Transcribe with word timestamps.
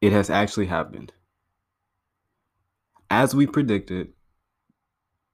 it 0.00 0.12
has 0.12 0.30
actually 0.30 0.66
happened. 0.66 1.12
As 3.10 3.34
we 3.34 3.46
predicted, 3.46 4.12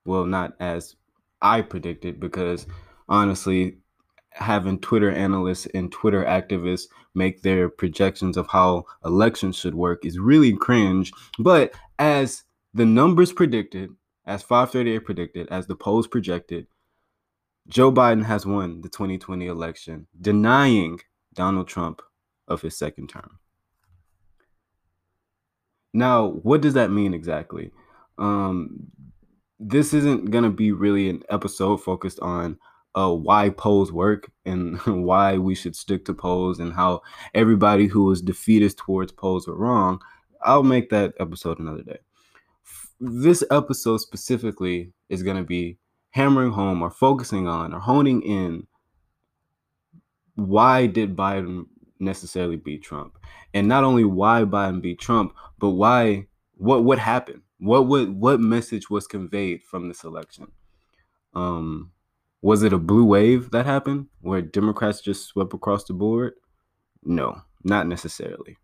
well, 0.04 0.24
not 0.24 0.54
as 0.60 0.96
I 1.42 1.60
predicted, 1.60 2.21
because 2.21 2.66
honestly, 3.08 3.79
having 4.30 4.79
Twitter 4.79 5.11
analysts 5.11 5.66
and 5.74 5.90
Twitter 5.90 6.24
activists 6.24 6.87
make 7.14 7.42
their 7.42 7.69
projections 7.69 8.37
of 8.37 8.49
how 8.49 8.85
elections 9.04 9.56
should 9.56 9.74
work 9.74 10.04
is 10.04 10.19
really 10.19 10.53
cringe. 10.53 11.12
But 11.38 11.72
as 11.99 12.42
the 12.72 12.85
numbers 12.85 13.33
predicted, 13.33 13.90
as 14.26 14.42
538 14.42 14.99
predicted, 15.04 15.49
as 15.51 15.67
the 15.67 15.76
polls 15.76 16.06
projected, 16.06 16.66
Joe 17.69 17.92
Biden 17.92 18.24
has 18.24 18.45
won 18.45 18.80
the 18.80 18.88
2020 18.88 19.46
election, 19.46 20.06
denying 20.20 21.01
Donald 21.33 21.69
Trump 21.69 22.02
of 22.48 22.62
his 22.62 22.77
second 22.77 23.09
term. 23.09 23.38
Now, 25.94 26.30
what 26.42 26.60
does 26.60 26.74
that 26.74 26.90
mean 26.90 27.14
exactly? 27.14 27.70
Um, 28.18 28.88
this 29.60 29.94
isn't 29.94 30.30
going 30.30 30.44
to 30.44 30.50
be 30.50 30.72
really 30.72 31.08
an 31.08 31.22
episode 31.30 31.78
focused 31.78 32.18
on 32.20 32.58
uh, 32.96 33.14
why 33.14 33.50
polls 33.50 33.92
work 33.92 34.30
and 34.44 34.78
why 34.86 35.38
we 35.38 35.54
should 35.54 35.76
stick 35.76 36.04
to 36.04 36.12
polls 36.14 36.58
and 36.58 36.72
how 36.72 37.00
everybody 37.32 37.86
who 37.86 38.04
was 38.04 38.20
defeatist 38.20 38.78
towards 38.78 39.12
polls 39.12 39.46
were 39.46 39.56
wrong. 39.56 40.00
I'll 40.42 40.64
make 40.64 40.90
that 40.90 41.14
episode 41.20 41.60
another 41.60 41.82
day. 41.82 41.98
This 43.00 43.45
episode 43.50 43.98
specifically 43.98 44.92
is 45.08 45.22
going 45.22 45.36
to 45.36 45.45
be 45.45 45.78
hammering 46.10 46.52
home 46.52 46.82
or 46.82 46.90
focusing 46.90 47.46
on 47.48 47.72
or 47.72 47.80
honing 47.80 48.22
in 48.22 48.66
why 50.36 50.86
did 50.86 51.16
Biden 51.16 51.66
necessarily 51.98 52.56
beat 52.56 52.82
Trump? 52.82 53.18
And 53.52 53.68
not 53.68 53.84
only 53.84 54.04
why 54.04 54.42
Biden 54.44 54.82
beat 54.82 54.98
Trump, 54.98 55.34
but 55.58 55.70
why 55.70 56.26
what 56.56 56.84
what 56.84 56.98
happened? 56.98 57.42
What 57.59 57.86
what 57.86 58.10
what 58.10 58.40
message 58.40 58.90
was 58.90 59.06
conveyed 59.06 59.62
from 59.62 59.88
this 59.88 60.04
election? 60.04 60.52
Um 61.34 61.92
was 62.42 62.62
it 62.62 62.74
a 62.74 62.78
blue 62.78 63.04
wave 63.04 63.51
that 63.52 63.64
happened 63.64 64.09
where 64.20 64.42
Democrats 64.42 65.01
just 65.01 65.25
swept 65.27 65.55
across 65.55 65.84
the 65.84 65.95
board? 65.95 66.34
No, 67.03 67.41
not 67.64 67.86
necessarily. 67.86 68.58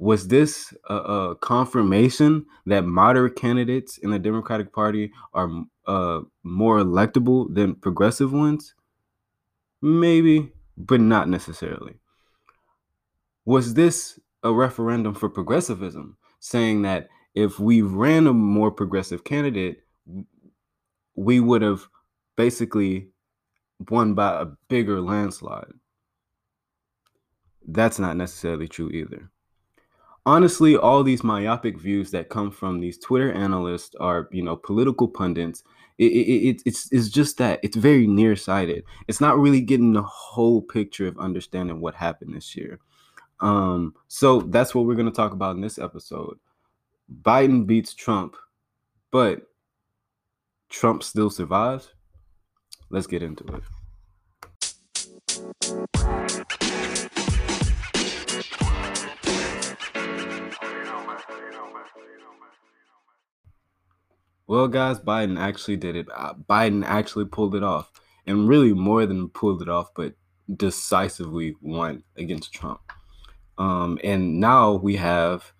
Was 0.00 0.26
this 0.26 0.74
a, 0.88 0.94
a 0.96 1.36
confirmation 1.36 2.46
that 2.66 2.84
moderate 2.84 3.36
candidates 3.36 3.98
in 3.98 4.10
the 4.10 4.18
Democratic 4.18 4.72
Party 4.72 5.12
are 5.32 5.48
uh, 5.86 6.22
more 6.42 6.78
electable 6.78 7.46
than 7.54 7.76
progressive 7.76 8.32
ones? 8.32 8.74
Maybe, 9.80 10.50
but 10.76 11.00
not 11.00 11.28
necessarily. 11.28 11.94
Was 13.44 13.74
this 13.74 14.18
a 14.42 14.52
referendum 14.52 15.14
for 15.14 15.28
progressivism, 15.28 16.16
saying 16.38 16.82
that 16.82 17.08
if 17.34 17.58
we 17.58 17.82
ran 17.82 18.26
a 18.26 18.32
more 18.32 18.70
progressive 18.70 19.24
candidate, 19.24 19.82
we 21.16 21.40
would 21.40 21.62
have 21.62 21.88
basically 22.36 23.08
won 23.90 24.14
by 24.14 24.40
a 24.40 24.46
bigger 24.68 25.00
landslide. 25.00 25.72
That's 27.66 27.98
not 27.98 28.16
necessarily 28.16 28.68
true 28.68 28.90
either. 28.90 29.30
Honestly, 30.26 30.76
all 30.76 31.02
these 31.02 31.24
myopic 31.24 31.78
views 31.78 32.10
that 32.10 32.28
come 32.30 32.50
from 32.50 32.80
these 32.80 32.98
Twitter 32.98 33.32
analysts 33.32 33.94
are, 34.00 34.28
you 34.32 34.42
know, 34.42 34.56
political 34.56 35.08
pundits. 35.08 35.62
It, 35.98 36.06
it, 36.06 36.48
it, 36.48 36.62
it's, 36.66 36.90
it's 36.92 37.08
just 37.08 37.38
that 37.38 37.60
it's 37.62 37.76
very 37.76 38.06
nearsighted. 38.06 38.84
It's 39.06 39.20
not 39.20 39.38
really 39.38 39.60
getting 39.60 39.92
the 39.92 40.02
whole 40.02 40.60
picture 40.60 41.06
of 41.06 41.18
understanding 41.18 41.80
what 41.80 41.94
happened 41.94 42.34
this 42.34 42.56
year. 42.56 42.80
Um, 43.40 43.94
so 44.08 44.40
that's 44.40 44.74
what 44.74 44.86
we're 44.86 44.94
going 44.94 45.06
to 45.06 45.12
talk 45.12 45.32
about 45.32 45.54
in 45.54 45.60
this 45.60 45.78
episode. 45.78 46.38
Biden 47.22 47.66
beats 47.66 47.94
Trump, 47.94 48.36
but 49.10 49.42
Trump 50.68 51.02
still 51.02 51.30
survives. 51.30 51.92
Let's 52.90 53.06
get 53.06 53.22
into 53.22 53.44
it. 53.54 53.62
Well, 64.46 64.68
guys, 64.68 64.98
Biden 64.98 65.38
actually 65.38 65.76
did 65.76 65.96
it. 65.96 66.06
Uh, 66.14 66.34
Biden 66.34 66.84
actually 66.84 67.24
pulled 67.24 67.54
it 67.54 67.62
off. 67.62 67.90
And 68.26 68.48
really, 68.48 68.72
more 68.72 69.06
than 69.06 69.28
pulled 69.28 69.62
it 69.62 69.68
off, 69.68 69.88
but 69.94 70.14
decisively 70.54 71.56
won 71.60 72.04
against 72.16 72.52
Trump. 72.52 72.80
Um, 73.58 73.98
and 74.02 74.40
now 74.40 74.74
we 74.74 74.96
have, 74.96 75.52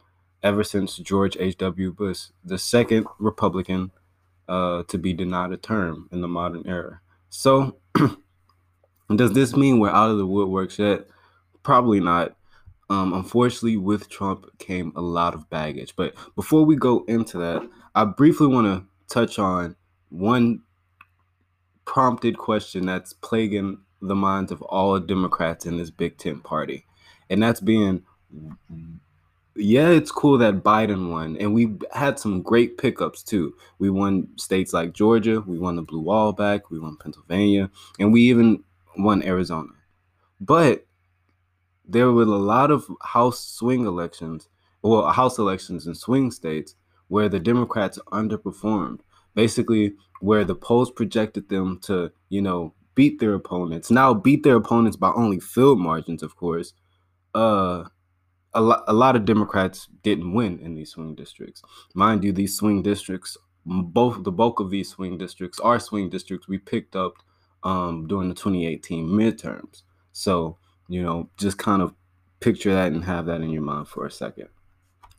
ever 0.43 0.65
since 0.65 0.97
George 0.97 1.37
H.W. 1.39 1.93
Bush, 1.93 2.27
the 2.45 2.59
second 2.59 3.07
Republican 3.19 3.91
uh, 4.49 4.83
to 4.89 4.99
be 4.99 5.13
denied 5.13 5.53
a 5.53 5.57
term 5.57 6.09
in 6.13 6.21
the 6.21 6.29
modern 6.29 6.67
era. 6.67 7.01
So, 7.31 7.79
does 9.15 9.33
this 9.33 9.57
mean 9.57 9.79
we're 9.79 9.91
out 9.91 10.11
of 10.11 10.19
the 10.19 10.27
woodworks 10.27 10.79
yet? 10.79 11.07
Probably 11.63 12.01
not. 12.01 12.37
Um, 12.91 13.15
unfortunately, 13.15 13.79
with 13.79 14.11
Trump 14.11 14.47
came 14.59 14.93
a 14.95 15.01
lot 15.01 15.35
of 15.35 15.49
baggage. 15.49 15.97
But 15.97 16.15
before 16.37 16.65
we 16.65 16.77
go 16.77 17.05
into 17.09 17.39
that, 17.39 17.67
I 17.95 18.05
briefly 18.05 18.47
want 18.47 18.67
to 18.67 18.85
touch 19.15 19.39
on 19.39 19.77
one 20.11 20.63
prompted 21.85 22.39
question 22.39 22.87
that's 22.87 23.13
plaguing 23.13 23.79
the 24.01 24.15
minds 24.15 24.51
of 24.53 24.63
all 24.63 24.99
Democrats 24.99 25.67
in 25.67 25.77
this 25.77 25.91
big 25.91 26.19
tent 26.19 26.43
party. 26.45 26.85
And 27.31 27.43
that's 27.43 27.61
being 27.61 28.03
yeah, 29.57 29.91
it's 29.91 30.11
cool 30.11 30.37
that 30.39 30.65
Biden 30.65 31.11
won, 31.11 31.37
and 31.39 31.55
we 31.55 31.77
had 31.93 32.19
some 32.19 32.43
great 32.43 32.77
pickups 32.77 33.23
too. 33.23 33.55
We 33.79 33.89
won 33.89 34.29
states 34.37 34.73
like 34.73 34.93
Georgia, 34.93 35.41
we 35.47 35.59
won 35.59 35.77
the 35.77 35.83
blue 35.83 36.01
wall 36.01 36.33
back, 36.33 36.71
we 36.71 36.81
won 36.81 36.97
Pennsylvania, 36.97 37.71
and 38.01 38.13
we 38.13 38.23
even 38.23 38.65
won 38.97 39.23
Arizona. 39.23 39.71
But 40.41 40.87
there 41.87 42.11
were 42.11 42.23
a 42.23 42.27
lot 42.27 42.73
of 42.73 42.85
House 43.03 43.47
swing 43.47 43.87
elections, 43.87 44.49
well, 44.83 45.11
House 45.13 45.39
elections 45.39 45.87
in 45.87 45.95
swing 45.95 46.33
states 46.33 46.75
where 47.09 47.29
the 47.29 47.41
Democrats 47.41 47.99
underperformed. 48.13 49.01
Basically, 49.35 49.95
where 50.21 50.45
the 50.45 50.55
polls 50.55 50.91
projected 50.91 51.49
them 51.49 51.81
to, 51.83 52.13
you 52.29 52.41
know, 52.41 52.73
beat 52.95 53.19
their 53.19 53.35
opponents. 53.35 53.91
Now 53.91 54.15
beat 54.15 54.45
their 54.45 54.57
opponents 54.57 54.97
by 54.97 55.11
only 55.15 55.41
field 55.41 55.81
margins, 55.81 56.23
of 56.23 56.37
course. 56.37 56.73
Uh 57.35 57.85
a 58.55 58.61
lot, 58.61 58.85
a 58.87 58.93
lot 58.93 59.17
of 59.17 59.25
Democrats 59.25 59.89
didn't 60.03 60.33
win 60.33 60.59
in 60.61 60.75
these 60.75 60.91
swing 60.91 61.15
districts. 61.15 61.63
Mind 61.95 62.25
you, 62.25 62.33
these 62.33 62.57
swing 62.57 62.83
districts, 62.83 63.37
both 63.67 64.23
the 64.23 64.33
bulk 64.33 64.61
of 64.61 64.71
these 64.71 64.89
swing 64.89 65.19
districts 65.19 65.59
are 65.61 65.81
swing 65.81 66.09
districts 66.09 66.49
we 66.49 66.59
picked 66.59 66.97
up 66.97 67.15
um, 67.65 68.07
during 68.07 68.29
the 68.29 68.35
2018 68.35 69.09
midterms. 69.09 69.83
So, 70.13 70.59
you 70.89 71.03
know, 71.03 71.29
just 71.37 71.59
kind 71.59 71.83
of 71.83 71.95
picture 72.41 72.73
that 72.73 72.93
and 72.93 73.05
have 73.05 73.27
that 73.27 73.41
in 73.41 73.51
your 73.51 73.63
mind 73.63 73.89
for 73.89 74.07
a 74.07 74.11
second. 74.11 74.49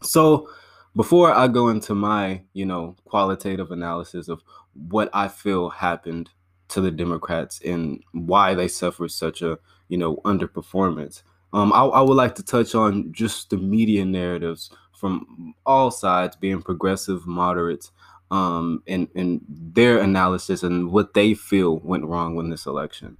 So, 0.01 0.49
before 0.95 1.33
I 1.33 1.47
go 1.47 1.69
into 1.69 1.93
my, 1.93 2.41
you 2.53 2.65
know, 2.65 2.95
qualitative 3.05 3.71
analysis 3.71 4.27
of 4.27 4.41
what 4.73 5.09
I 5.13 5.27
feel 5.27 5.69
happened 5.69 6.29
to 6.69 6.81
the 6.81 6.91
Democrats 6.91 7.59
and 7.63 8.03
why 8.11 8.53
they 8.53 8.67
suffered 8.67 9.11
such 9.11 9.41
a, 9.41 9.59
you 9.89 9.97
know, 9.97 10.17
underperformance, 10.25 11.21
um, 11.53 11.71
I, 11.73 11.83
I 11.83 12.01
would 12.01 12.17
like 12.17 12.35
to 12.35 12.43
touch 12.43 12.75
on 12.75 13.11
just 13.13 13.49
the 13.49 13.57
media 13.57 14.03
narratives 14.05 14.71
from 14.93 15.53
all 15.65 15.91
sides, 15.91 16.35
being 16.35 16.61
progressive, 16.61 17.27
moderates, 17.27 17.91
um, 18.31 18.81
and, 18.87 19.07
and 19.15 19.41
their 19.47 19.99
analysis 19.99 20.63
and 20.63 20.91
what 20.91 21.13
they 21.13 21.33
feel 21.33 21.79
went 21.79 22.05
wrong 22.05 22.35
with 22.35 22.49
this 22.49 22.65
election. 22.65 23.17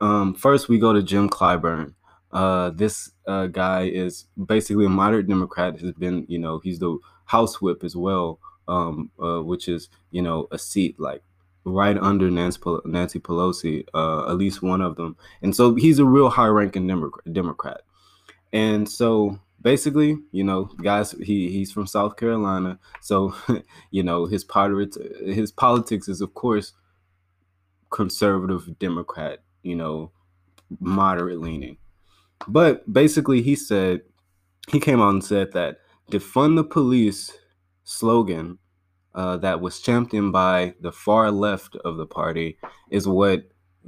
Um, 0.00 0.34
first, 0.34 0.68
we 0.68 0.78
go 0.78 0.92
to 0.92 1.02
Jim 1.02 1.28
Clyburn. 1.28 1.94
Uh, 2.32 2.70
this 2.70 3.10
uh, 3.26 3.46
guy 3.46 3.84
is 3.84 4.26
basically 4.46 4.86
a 4.86 4.88
moderate 4.88 5.28
Democrat. 5.28 5.78
Has 5.80 5.92
been, 5.92 6.24
you 6.28 6.38
know, 6.38 6.58
he's 6.58 6.78
the 6.78 6.98
House 7.26 7.60
Whip 7.60 7.84
as 7.84 7.94
well, 7.94 8.38
um, 8.68 9.10
uh, 9.22 9.40
which 9.40 9.68
is, 9.68 9.88
you 10.10 10.22
know, 10.22 10.48
a 10.50 10.58
seat 10.58 10.98
like 10.98 11.22
right 11.64 11.96
under 11.98 12.30
Nancy, 12.30 12.58
Pelosi, 12.58 13.84
uh, 13.94 14.30
at 14.30 14.36
least 14.36 14.62
one 14.62 14.80
of 14.80 14.96
them. 14.96 15.16
And 15.42 15.54
so 15.54 15.74
he's 15.74 15.98
a 15.98 16.04
real 16.04 16.30
high 16.30 16.48
ranking 16.48 16.86
Democrat. 16.86 17.82
And 18.52 18.88
so 18.88 19.38
basically, 19.60 20.18
you 20.32 20.44
know, 20.44 20.64
guys, 20.64 21.12
he, 21.12 21.50
he's 21.50 21.72
from 21.72 21.86
South 21.86 22.16
Carolina. 22.16 22.78
So, 23.00 23.34
you 23.90 24.02
know, 24.02 24.26
his 24.26 24.44
politics, 24.44 24.98
his 25.24 25.52
politics 25.52 26.08
is, 26.08 26.20
of 26.20 26.34
course, 26.34 26.72
conservative 27.90 28.78
Democrat, 28.78 29.42
you 29.62 29.76
know, 29.76 30.10
moderate 30.80 31.40
leaning. 31.40 31.76
But 32.48 32.90
basically, 32.92 33.42
he 33.42 33.56
said, 33.56 34.02
he 34.68 34.80
came 34.80 35.00
out 35.00 35.10
and 35.10 35.24
said 35.24 35.52
that 35.52 35.78
defund 36.10 36.56
the 36.56 36.64
police 36.64 37.32
slogan 37.84 38.58
uh, 39.14 39.36
that 39.38 39.60
was 39.60 39.80
championed 39.80 40.32
by 40.32 40.74
the 40.80 40.92
far 40.92 41.30
left 41.30 41.76
of 41.76 41.96
the 41.96 42.06
party 42.06 42.58
is 42.90 43.06
what 43.06 43.44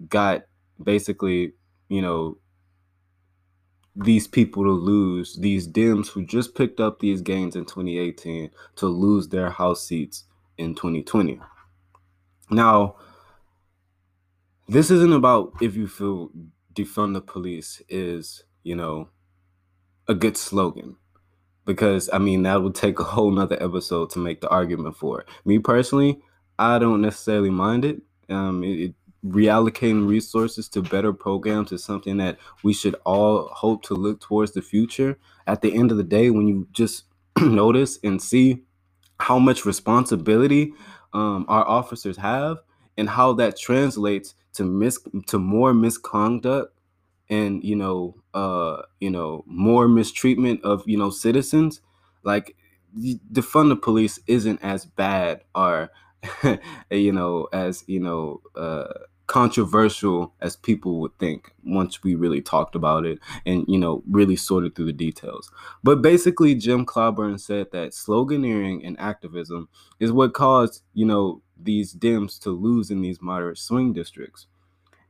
got 0.09 0.43
basically, 0.83 1.53
you 1.89 2.03
know, 2.03 2.39
these 3.97 4.27
people 4.27 4.65
to 4.65 4.73
lose, 4.73 5.37
these 5.37 5.69
Dems 5.69 6.09
who 6.09 6.27
just 6.27 6.55
picked 6.55 6.81
up 6.81 6.99
these 6.99 7.21
gains 7.21 7.55
in 7.55 7.65
2018 7.65 8.51
to 8.77 8.87
lose 8.87 9.29
their 9.29 9.51
House 9.51 9.87
seats 9.87 10.25
in 10.59 10.75
2020. 10.75 11.41
Now, 12.51 12.97
this 14.69 14.91
isn't 14.91 15.12
about 15.12 15.53
if 15.61 15.77
you 15.77 15.87
feel 15.87 16.31
defund 16.75 17.15
the 17.15 17.21
police 17.21 17.82
is, 17.88 18.44
you 18.62 18.75
know, 18.75 19.09
a 20.09 20.15
good 20.15 20.37
slogan. 20.37 20.97
Because 21.67 22.11
I 22.12 22.19
mean 22.19 22.43
that 22.43 22.62
would 22.62 22.75
take 22.75 23.00
a 23.00 23.05
whole 23.05 23.31
nother 23.31 23.62
episode 23.62 24.11
to 24.11 24.19
make 24.19 24.41
the 24.41 24.49
argument 24.49 24.97
for 24.97 25.21
it. 25.21 25.29
Me 25.44 25.59
personally, 25.59 26.21
I 26.59 26.79
don't 26.79 27.00
necessarily 27.00 27.50
mind 27.50 27.85
it. 27.85 28.03
Um, 28.29 28.62
it, 28.62 28.81
it 28.81 28.94
reallocating 29.26 30.06
resources 30.06 30.69
to 30.69 30.82
better 30.82 31.12
programs 31.12 31.73
is 31.73 31.82
something 31.82 32.19
that 32.19 32.38
we 32.62 32.73
should 32.73 32.94
all 33.06 33.49
hope 33.49 33.82
to 33.85 33.94
look 33.94 34.20
towards 34.20 34.53
the 34.53 34.62
future. 34.62 35.19
At 35.47 35.62
the 35.62 35.75
end 35.75 35.91
of 35.91 35.97
the 35.97 36.05
day, 36.05 36.31
when 36.31 36.47
you 36.47 36.69
just 36.73 37.05
notice 37.41 37.99
and 38.05 38.20
see 38.20 38.62
how 39.19 39.38
much 39.38 39.65
responsibility 39.65 40.75
um, 41.12 41.47
our 41.49 41.67
officers 41.67 42.17
have 42.17 42.59
and 42.99 43.09
how 43.09 43.32
that 43.35 43.59
translates 43.59 44.35
to 44.55 44.65
mis 44.65 44.99
to 45.27 45.39
more 45.39 45.75
misconduct 45.75 46.73
and 47.31 47.62
you 47.65 47.77
know 47.77 48.15
uh 48.35 48.83
you 49.01 49.11
know 49.11 49.45
more 49.47 49.89
mistreatment 49.89 50.62
of 50.65 50.83
you 50.87 50.97
know 50.99 51.11
citizens 51.11 51.81
like 52.23 52.56
defund 53.33 53.69
the 53.71 53.77
police 53.77 54.19
isn't 54.27 54.62
as 54.62 54.85
bad 54.85 55.43
or 55.55 55.91
you 56.91 57.12
know 57.12 57.49
as 57.53 57.85
you 57.87 58.01
know 58.01 58.41
uh 58.56 58.85
controversial 59.26 60.35
as 60.41 60.56
people 60.56 61.00
would 61.00 61.17
think 61.19 61.53
once 61.65 62.03
we 62.03 62.15
really 62.15 62.43
talked 62.43 62.75
about 62.75 63.06
it 63.06 63.19
and 63.47 63.65
you 63.67 63.79
know 63.79 64.03
really 64.11 64.37
sorted 64.37 64.75
through 64.75 64.85
the 64.85 64.93
details. 64.93 65.50
But 65.82 66.03
basically 66.03 66.55
jim 66.55 66.85
clyburn 66.85 67.41
said 67.41 67.73
that 67.73 67.93
sloganeering 67.93 68.87
and 68.87 68.99
activism 69.00 69.69
is 69.99 70.12
what 70.12 70.35
caused 70.35 70.82
you 70.93 71.06
know 71.06 71.41
these 71.59 71.94
dems 71.94 72.38
to 72.41 72.50
lose 72.50 72.91
in 72.91 73.00
these 73.00 73.23
moderate 73.23 73.59
swing 73.59 73.93
districts. 73.93 74.47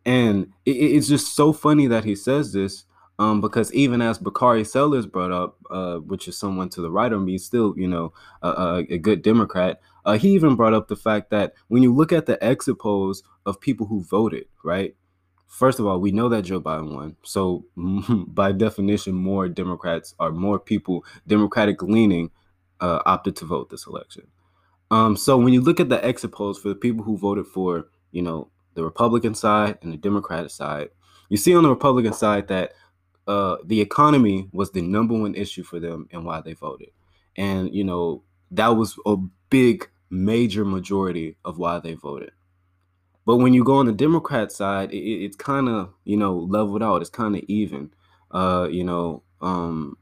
And 0.06 0.52
it, 0.64 0.72
it's 0.72 1.08
just 1.08 1.34
so 1.34 1.52
funny 1.52 1.86
that 1.88 2.04
he 2.04 2.14
says 2.14 2.52
this 2.52 2.84
um, 3.18 3.40
because 3.40 3.72
even 3.72 4.02
as 4.02 4.18
Bakari 4.18 4.64
Sellers 4.64 5.06
brought 5.06 5.30
up, 5.30 5.56
uh, 5.70 5.96
which 5.96 6.26
is 6.26 6.36
someone 6.36 6.68
to 6.70 6.80
the 6.80 6.90
right 6.90 7.12
of 7.12 7.22
me, 7.22 7.38
still, 7.38 7.74
you 7.76 7.86
know, 7.86 8.12
a, 8.42 8.84
a 8.90 8.98
good 8.98 9.22
Democrat, 9.22 9.80
uh, 10.04 10.18
he 10.18 10.30
even 10.30 10.56
brought 10.56 10.74
up 10.74 10.88
the 10.88 10.96
fact 10.96 11.30
that 11.30 11.54
when 11.68 11.82
you 11.82 11.94
look 11.94 12.12
at 12.12 12.26
the 12.26 12.42
exit 12.42 12.78
polls 12.78 13.22
of 13.46 13.60
people 13.60 13.86
who 13.86 14.02
voted, 14.02 14.46
right? 14.64 14.96
First 15.46 15.78
of 15.78 15.86
all, 15.86 16.00
we 16.00 16.10
know 16.10 16.28
that 16.28 16.42
Joe 16.42 16.60
Biden 16.60 16.92
won. 16.92 17.16
So, 17.22 17.64
by 17.76 18.50
definition, 18.50 19.14
more 19.14 19.48
Democrats 19.48 20.14
or 20.18 20.32
more 20.32 20.58
people, 20.58 21.04
Democratic 21.28 21.82
leaning, 21.82 22.32
uh, 22.80 23.00
opted 23.06 23.36
to 23.36 23.44
vote 23.44 23.70
this 23.70 23.86
election. 23.86 24.26
Um, 24.90 25.16
so, 25.16 25.38
when 25.38 25.52
you 25.52 25.60
look 25.60 25.78
at 25.78 25.88
the 25.88 26.04
exit 26.04 26.32
polls 26.32 26.58
for 26.58 26.68
the 26.68 26.74
people 26.74 27.04
who 27.04 27.16
voted 27.16 27.46
for, 27.46 27.86
you 28.10 28.22
know, 28.22 28.48
the 28.74 28.82
Republican 28.82 29.36
side 29.36 29.78
and 29.82 29.92
the 29.92 29.96
Democratic 29.96 30.50
side, 30.50 30.88
you 31.28 31.36
see 31.36 31.54
on 31.54 31.62
the 31.62 31.70
Republican 31.70 32.12
side 32.12 32.48
that 32.48 32.72
uh, 33.26 33.56
the 33.64 33.80
economy 33.80 34.48
was 34.52 34.70
the 34.72 34.82
number 34.82 35.14
one 35.14 35.34
issue 35.34 35.62
for 35.62 35.80
them 35.80 36.08
and 36.12 36.24
why 36.24 36.40
they 36.40 36.52
voted. 36.52 36.90
And, 37.36 37.74
you 37.74 37.84
know, 37.84 38.22
that 38.50 38.68
was 38.68 38.96
a 39.06 39.16
big, 39.50 39.88
major 40.10 40.64
majority 40.64 41.36
of 41.44 41.58
why 41.58 41.78
they 41.80 41.94
voted. 41.94 42.30
But 43.26 43.36
when 43.36 43.54
you 43.54 43.64
go 43.64 43.76
on 43.76 43.86
the 43.86 43.92
Democrat 43.92 44.52
side, 44.52 44.92
it, 44.92 44.98
it's 44.98 45.36
kind 45.36 45.68
of, 45.68 45.94
you 46.04 46.16
know, 46.16 46.36
leveled 46.36 46.82
out. 46.82 47.00
It's 47.00 47.10
kind 47.10 47.36
of 47.36 47.42
even. 47.48 47.90
Uh, 48.30 48.68
you 48.70 48.84
know, 48.84 49.22
um, 49.40 49.96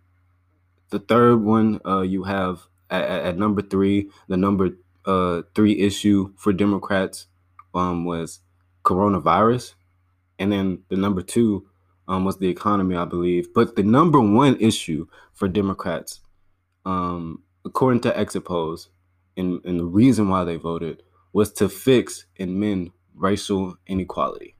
the 0.90 0.98
third 0.98 1.42
one 1.42 1.80
uh, 1.86 2.00
you 2.00 2.24
have 2.24 2.62
at, 2.90 3.02
at, 3.04 3.38
number 3.38 3.62
three, 3.62 4.10
the 4.28 4.36
number 4.36 4.70
uh, 5.06 5.42
three 5.54 5.80
issue 5.80 6.32
for 6.36 6.52
Democrats 6.52 7.26
um, 7.74 8.04
was 8.04 8.40
coronavirus. 8.84 9.74
And 10.38 10.50
then 10.50 10.82
the 10.88 10.96
number 10.96 11.22
two 11.22 11.68
um, 12.08 12.24
was 12.24 12.38
the 12.38 12.48
economy, 12.48 12.96
I 12.96 13.04
believe. 13.04 13.52
But 13.54 13.76
the 13.76 13.82
number 13.82 14.20
one 14.20 14.56
issue 14.60 15.06
for 15.32 15.48
Democrats, 15.48 16.20
um, 16.84 17.42
according 17.64 18.00
to 18.02 18.18
exit 18.18 18.44
polls, 18.44 18.88
and, 19.36 19.64
and 19.64 19.80
the 19.80 19.84
reason 19.84 20.28
why 20.28 20.44
they 20.44 20.56
voted 20.56 21.02
was 21.32 21.52
to 21.54 21.68
fix 21.68 22.26
and 22.38 22.58
mend 22.58 22.90
racial 23.14 23.76
inequality. 23.86 24.54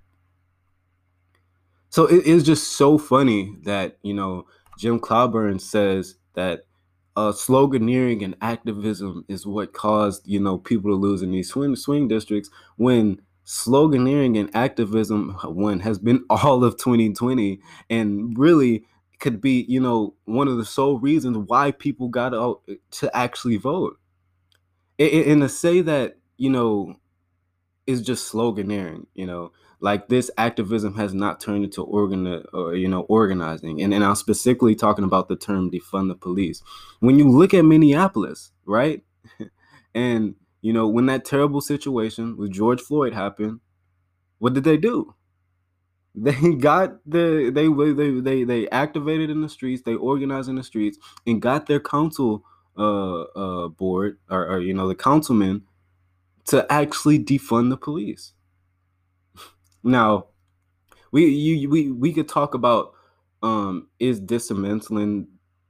So 1.90 2.06
it 2.06 2.24
is 2.24 2.42
just 2.42 2.72
so 2.72 2.96
funny 2.96 3.56
that, 3.64 3.98
you 4.02 4.14
know, 4.14 4.46
Jim 4.78 4.98
Clyburn 4.98 5.60
says 5.60 6.14
that 6.34 6.62
uh, 7.16 7.32
sloganeering 7.32 8.24
and 8.24 8.34
activism 8.40 9.26
is 9.28 9.46
what 9.46 9.74
caused, 9.74 10.26
you 10.26 10.40
know, 10.40 10.56
people 10.56 10.90
to 10.90 10.94
lose 10.94 11.20
in 11.20 11.32
these 11.32 11.50
swing, 11.50 11.76
swing 11.76 12.08
districts 12.08 12.48
when 12.76 13.20
sloganeering 13.44 14.38
and 14.38 14.54
activism 14.54 15.36
one 15.44 15.80
has 15.80 15.98
been 15.98 16.24
all 16.30 16.64
of 16.64 16.76
2020 16.76 17.60
and 17.90 18.38
really 18.38 18.84
could 19.18 19.40
be 19.40 19.64
you 19.68 19.80
know 19.80 20.14
one 20.24 20.48
of 20.48 20.56
the 20.56 20.64
sole 20.64 20.98
reasons 20.98 21.36
why 21.36 21.70
people 21.70 22.08
got 22.08 22.34
out 22.34 22.60
eh, 22.68 22.74
to 22.90 23.16
actually 23.16 23.56
vote. 23.56 23.98
And 24.98 25.40
to 25.40 25.48
say 25.48 25.80
that 25.80 26.18
you 26.36 26.50
know 26.50 26.96
is 27.86 28.02
just 28.02 28.32
sloganeering 28.32 29.06
you 29.14 29.26
know 29.26 29.52
like 29.80 30.08
this 30.08 30.30
activism 30.38 30.94
has 30.94 31.12
not 31.12 31.40
turned 31.40 31.64
into 31.64 31.82
organ 31.82 32.44
or 32.52 32.76
you 32.76 32.88
know 32.88 33.02
organizing. 33.02 33.80
And, 33.82 33.92
and 33.92 34.04
i'm 34.04 34.14
specifically 34.14 34.74
talking 34.74 35.04
about 35.04 35.28
the 35.28 35.36
term 35.36 35.70
defund 35.70 36.08
the 36.08 36.14
police. 36.14 36.62
When 37.00 37.18
you 37.18 37.28
look 37.28 37.54
at 37.54 37.64
minneapolis 37.64 38.52
right? 38.66 39.02
And 39.94 40.36
you 40.62 40.72
know, 40.72 40.88
when 40.88 41.06
that 41.06 41.24
terrible 41.26 41.60
situation 41.62 42.36
with 42.38 42.52
George 42.52 42.80
Floyd 42.82 43.14
happened, 43.14 43.60
what 44.38 44.54
did 44.54 44.64
they 44.64 44.78
do? 44.78 45.14
They 46.14 46.54
got 46.56 46.98
the 47.06 47.50
they 47.54 47.68
they 47.94 48.20
they 48.20 48.44
they 48.44 48.68
activated 48.68 49.30
in 49.30 49.40
the 49.40 49.48
streets, 49.48 49.82
they 49.82 49.94
organized 49.94 50.48
in 50.48 50.56
the 50.56 50.62
streets, 50.62 50.98
and 51.26 51.40
got 51.40 51.66
their 51.66 51.80
council 51.80 52.44
uh 52.76 53.22
uh 53.22 53.68
board 53.68 54.18
or, 54.30 54.46
or 54.46 54.60
you 54.60 54.74
know 54.74 54.88
the 54.88 54.94
councilmen 54.94 55.62
to 56.46 56.70
actually 56.72 57.18
defund 57.18 57.70
the 57.70 57.76
police. 57.76 58.32
now, 59.82 60.26
we 61.12 61.26
you 61.26 61.70
we 61.70 61.90
we 61.92 62.12
could 62.12 62.28
talk 62.28 62.54
about 62.54 62.94
um 63.42 63.88
is 64.00 64.20
dismantling 64.20 65.28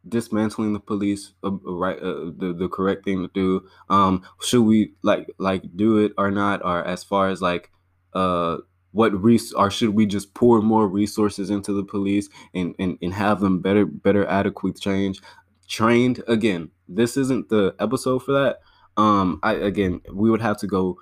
dismantling 0.08 0.72
the 0.72 0.80
police 0.80 1.32
uh, 1.44 1.50
right 1.50 1.98
uh, 1.98 2.30
the, 2.36 2.54
the 2.58 2.68
correct 2.68 3.04
thing 3.04 3.22
to 3.22 3.30
do. 3.32 3.66
Um 3.88 4.22
should 4.42 4.62
we 4.62 4.94
like 5.02 5.30
like 5.38 5.62
do 5.76 5.98
it 5.98 6.12
or 6.18 6.30
not? 6.30 6.64
Or 6.64 6.84
as 6.84 7.04
far 7.04 7.28
as 7.28 7.40
like 7.40 7.70
uh 8.14 8.58
what 8.90 9.10
res 9.22 9.52
or 9.52 9.70
should 9.70 9.90
we 9.90 10.06
just 10.06 10.34
pour 10.34 10.60
more 10.60 10.86
resources 10.88 11.50
into 11.50 11.72
the 11.72 11.84
police 11.84 12.28
and, 12.54 12.74
and 12.78 12.98
and 13.00 13.14
have 13.14 13.40
them 13.40 13.60
better 13.60 13.86
better 13.86 14.26
adequate 14.26 14.80
change 14.80 15.20
trained? 15.68 16.22
Again 16.26 16.70
this 16.88 17.16
isn't 17.16 17.48
the 17.48 17.74
episode 17.78 18.20
for 18.20 18.32
that. 18.32 18.60
Um 18.96 19.40
i 19.42 19.54
again 19.54 20.00
we 20.12 20.30
would 20.30 20.42
have 20.42 20.58
to 20.58 20.66
go 20.66 20.98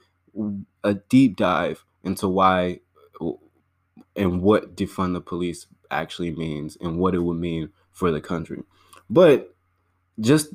a 0.84 0.94
deep 0.94 1.36
dive 1.36 1.84
into 2.04 2.28
why 2.28 2.80
and 4.16 4.42
what 4.42 4.76
defund 4.76 5.14
the 5.14 5.20
police 5.20 5.66
actually 5.90 6.30
means 6.30 6.76
and 6.80 6.98
what 6.98 7.14
it 7.14 7.20
would 7.20 7.36
mean 7.36 7.70
for 7.90 8.10
the 8.10 8.20
country 8.20 8.62
but 9.10 9.54
just 10.20 10.54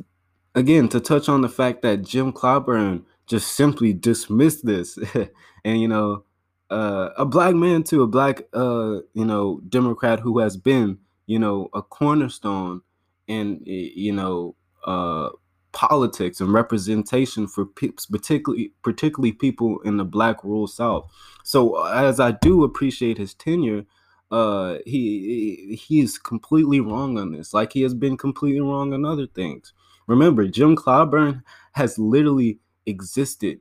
again 0.56 0.88
to 0.90 1.00
touch 1.00 1.30
on 1.30 1.42
the 1.42 1.50
fact 1.50 1.82
that 1.82 2.04
Jim 2.04 2.32
Clyburn 2.32 3.04
just 3.28 3.54
simply 3.54 3.94
dismissed 3.94 4.66
this, 4.66 4.98
and 5.66 5.82
you 5.82 5.88
know, 5.88 6.24
uh, 6.70 7.10
a 7.18 7.26
black 7.26 7.56
man 7.56 7.84
too, 7.84 8.02
a 8.02 8.08
black 8.08 8.44
uh, 8.54 9.00
you 9.14 9.26
know 9.26 9.62
Democrat 9.68 10.22
who 10.22 10.40
has 10.40 10.58
been 10.58 11.00
you 11.28 11.40
know 11.40 11.70
a 11.74 11.82
cornerstone 11.82 12.82
in 13.28 13.62
you 13.66 14.14
know 14.14 14.56
uh, 14.86 15.30
politics 15.72 16.40
and 16.40 16.54
representation 16.54 17.48
for 17.48 17.66
pe- 17.66 17.92
particularly 18.10 18.72
particularly 18.82 19.34
people 19.34 19.80
in 19.82 19.98
the 19.98 20.06
black 20.06 20.44
rural 20.44 20.68
South. 20.68 21.12
So 21.44 21.84
as 21.86 22.20
I 22.20 22.32
do 22.32 22.64
appreciate 22.64 23.18
his 23.18 23.34
tenure, 23.34 23.84
uh 24.32 24.77
he 24.86 25.79
he's 25.88 26.17
completely 26.17 26.79
wrong 26.79 27.17
on 27.17 27.32
this. 27.32 27.53
Like 27.53 27.74
he 27.74 27.82
has 27.84 27.94
been 27.94 28.17
completely 28.17 28.62
wrong 28.62 28.94
on 28.94 29.05
other 29.05 29.27
things. 29.27 29.74
Remember 30.08 30.48
jim 30.48 30.75
clyburn 30.75 31.44
has 31.74 31.98
literally 32.00 32.60
existed 32.86 33.60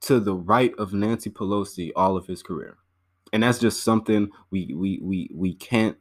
to 0.00 0.20
the 0.20 0.34
right 0.34 0.72
of 0.78 0.92
nancy 0.92 1.30
pelosi 1.30 1.90
all 1.96 2.16
of 2.16 2.26
his 2.26 2.42
career. 2.42 2.78
And 3.32 3.42
that's 3.42 3.58
just 3.58 3.82
something 3.82 4.30
we 4.50 4.72
we 4.74 5.00
we, 5.02 5.30
we 5.34 5.54
can't 5.54 5.96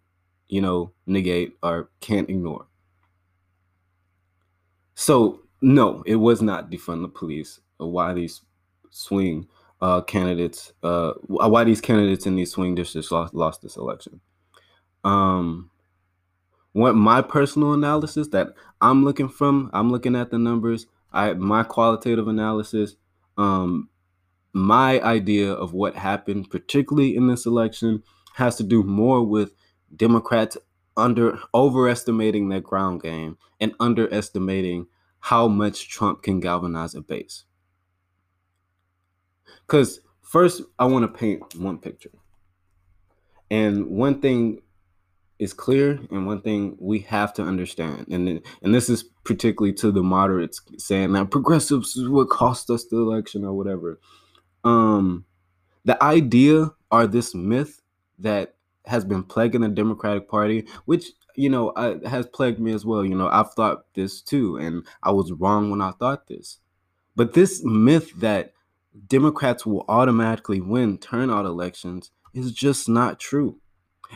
you 0.47 0.61
know 0.61 0.93
negate 1.05 1.57
or 1.63 1.89
can't 1.99 2.29
ignore. 2.29 2.67
So 4.95 5.41
no 5.61 6.03
it 6.05 6.15
was 6.17 6.41
not 6.41 6.69
defund 6.69 7.01
the 7.01 7.07
police 7.07 7.59
why 7.77 8.13
these 8.13 8.41
swing 8.91 9.47
uh, 9.81 10.01
candidates, 10.01 10.74
uh, 10.84 11.13
why 11.27 11.63
these 11.63 11.81
candidates 11.81 12.25
in 12.25 12.36
these 12.36 12.51
swing 12.51 12.75
districts 12.75 13.12
lost, 13.12 13.34
lost 13.34 13.62
this 13.62 13.77
election. 13.77 14.22
Um, 15.03 15.69
what 16.74 16.96
my 16.96 17.22
personal 17.22 17.74
analysis 17.74 18.27
that 18.29 18.50
I'm 18.81 19.03
looking 19.03 19.29
from, 19.29 19.69
I'm 19.74 19.91
looking 19.91 20.15
at 20.15 20.31
the 20.31 20.38
numbers. 20.38 20.88
I 21.12 21.34
my 21.34 21.63
qualitative 21.63 22.27
analysis, 22.27 22.96
um, 23.38 23.89
my 24.53 25.00
idea 25.01 25.51
of 25.51 25.74
what 25.74 25.96
happened, 25.96 26.50
particularly 26.50 27.15
in 27.15 27.27
this 27.27 27.46
election, 27.46 28.03
has 28.36 28.55
to 28.57 28.63
do 28.63 28.84
more 28.84 29.24
with 29.24 29.53
Democrats 29.96 30.57
under 30.96 31.39
overestimating 31.53 32.50
their 32.50 32.60
ground 32.60 33.01
game 33.01 33.38
and 33.60 33.74
underestimating 33.79 34.88
how 35.19 35.48
much 35.48 35.89
Trump 35.89 36.24
can 36.24 36.39
galvanize 36.39 36.96
a 36.96 37.01
base. 37.01 37.46
Because 39.67 40.00
first, 40.21 40.62
I 40.79 40.86
want 40.86 41.03
to 41.03 41.19
paint 41.19 41.55
one 41.55 41.77
picture. 41.77 42.12
And 43.51 43.88
one 43.88 44.21
thing 44.21 44.62
is 45.39 45.53
clear, 45.53 46.00
and 46.09 46.25
one 46.25 46.41
thing 46.41 46.75
we 46.79 47.00
have 47.00 47.33
to 47.36 47.43
understand, 47.43 48.07
and 48.09 48.41
and 48.62 48.75
this 48.75 48.89
is 48.89 49.03
particularly 49.24 49.74
to 49.74 49.91
the 49.91 50.01
moderates 50.01 50.62
saying 50.77 51.13
that 51.13 51.29
progressives 51.29 51.95
is 51.95 52.09
what 52.09 52.29
cost 52.29 52.69
us 52.69 52.86
the 52.86 52.97
election 52.97 53.45
or 53.45 53.53
whatever. 53.53 54.00
Um, 54.63 55.25
the 55.86 56.01
idea 56.03 56.71
or 56.91 57.07
this 57.07 57.36
myth 57.36 57.81
that 58.19 58.55
has 58.86 59.05
been 59.05 59.24
plaguing 59.24 59.62
the 59.62 59.69
Democratic 59.69 60.27
Party, 60.27 60.65
which 60.86 61.12
you 61.36 61.50
know 61.50 61.69
uh, 61.69 62.07
has 62.09 62.25
plagued 62.25 62.59
me 62.59 62.74
as 62.74 62.86
well. 62.86 63.05
You 63.05 63.15
know, 63.15 63.29
I've 63.29 63.53
thought 63.53 63.86
this 63.93 64.21
too, 64.21 64.57
and 64.57 64.86
I 65.03 65.12
was 65.12 65.31
wrong 65.31 65.69
when 65.69 65.81
I 65.81 65.91
thought 65.91 66.27
this. 66.27 66.57
But 67.15 67.33
this 67.33 67.63
myth 67.63 68.12
that 68.17 68.53
Democrats 69.08 69.66
will 69.66 69.86
automatically 69.88 70.62
win 70.62 70.98
turnout 70.98 71.46
elections 71.46 72.12
is 72.34 72.51
just 72.51 72.88
not 72.89 73.20
true. 73.20 73.58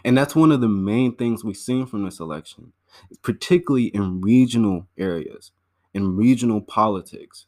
And 0.06 0.18
that's 0.18 0.36
one 0.36 0.52
of 0.52 0.62
the 0.62 0.70
main 0.70 1.16
things 1.16 1.44
we've 1.44 1.58
seen 1.58 1.86
from 1.86 2.06
this 2.06 2.20
election, 2.20 2.74
particularly 3.22 3.88
in 3.88 4.22
regional 4.22 4.88
areas, 4.98 5.52
in 5.94 6.16
regional 6.16 6.62
politics. 6.62 7.46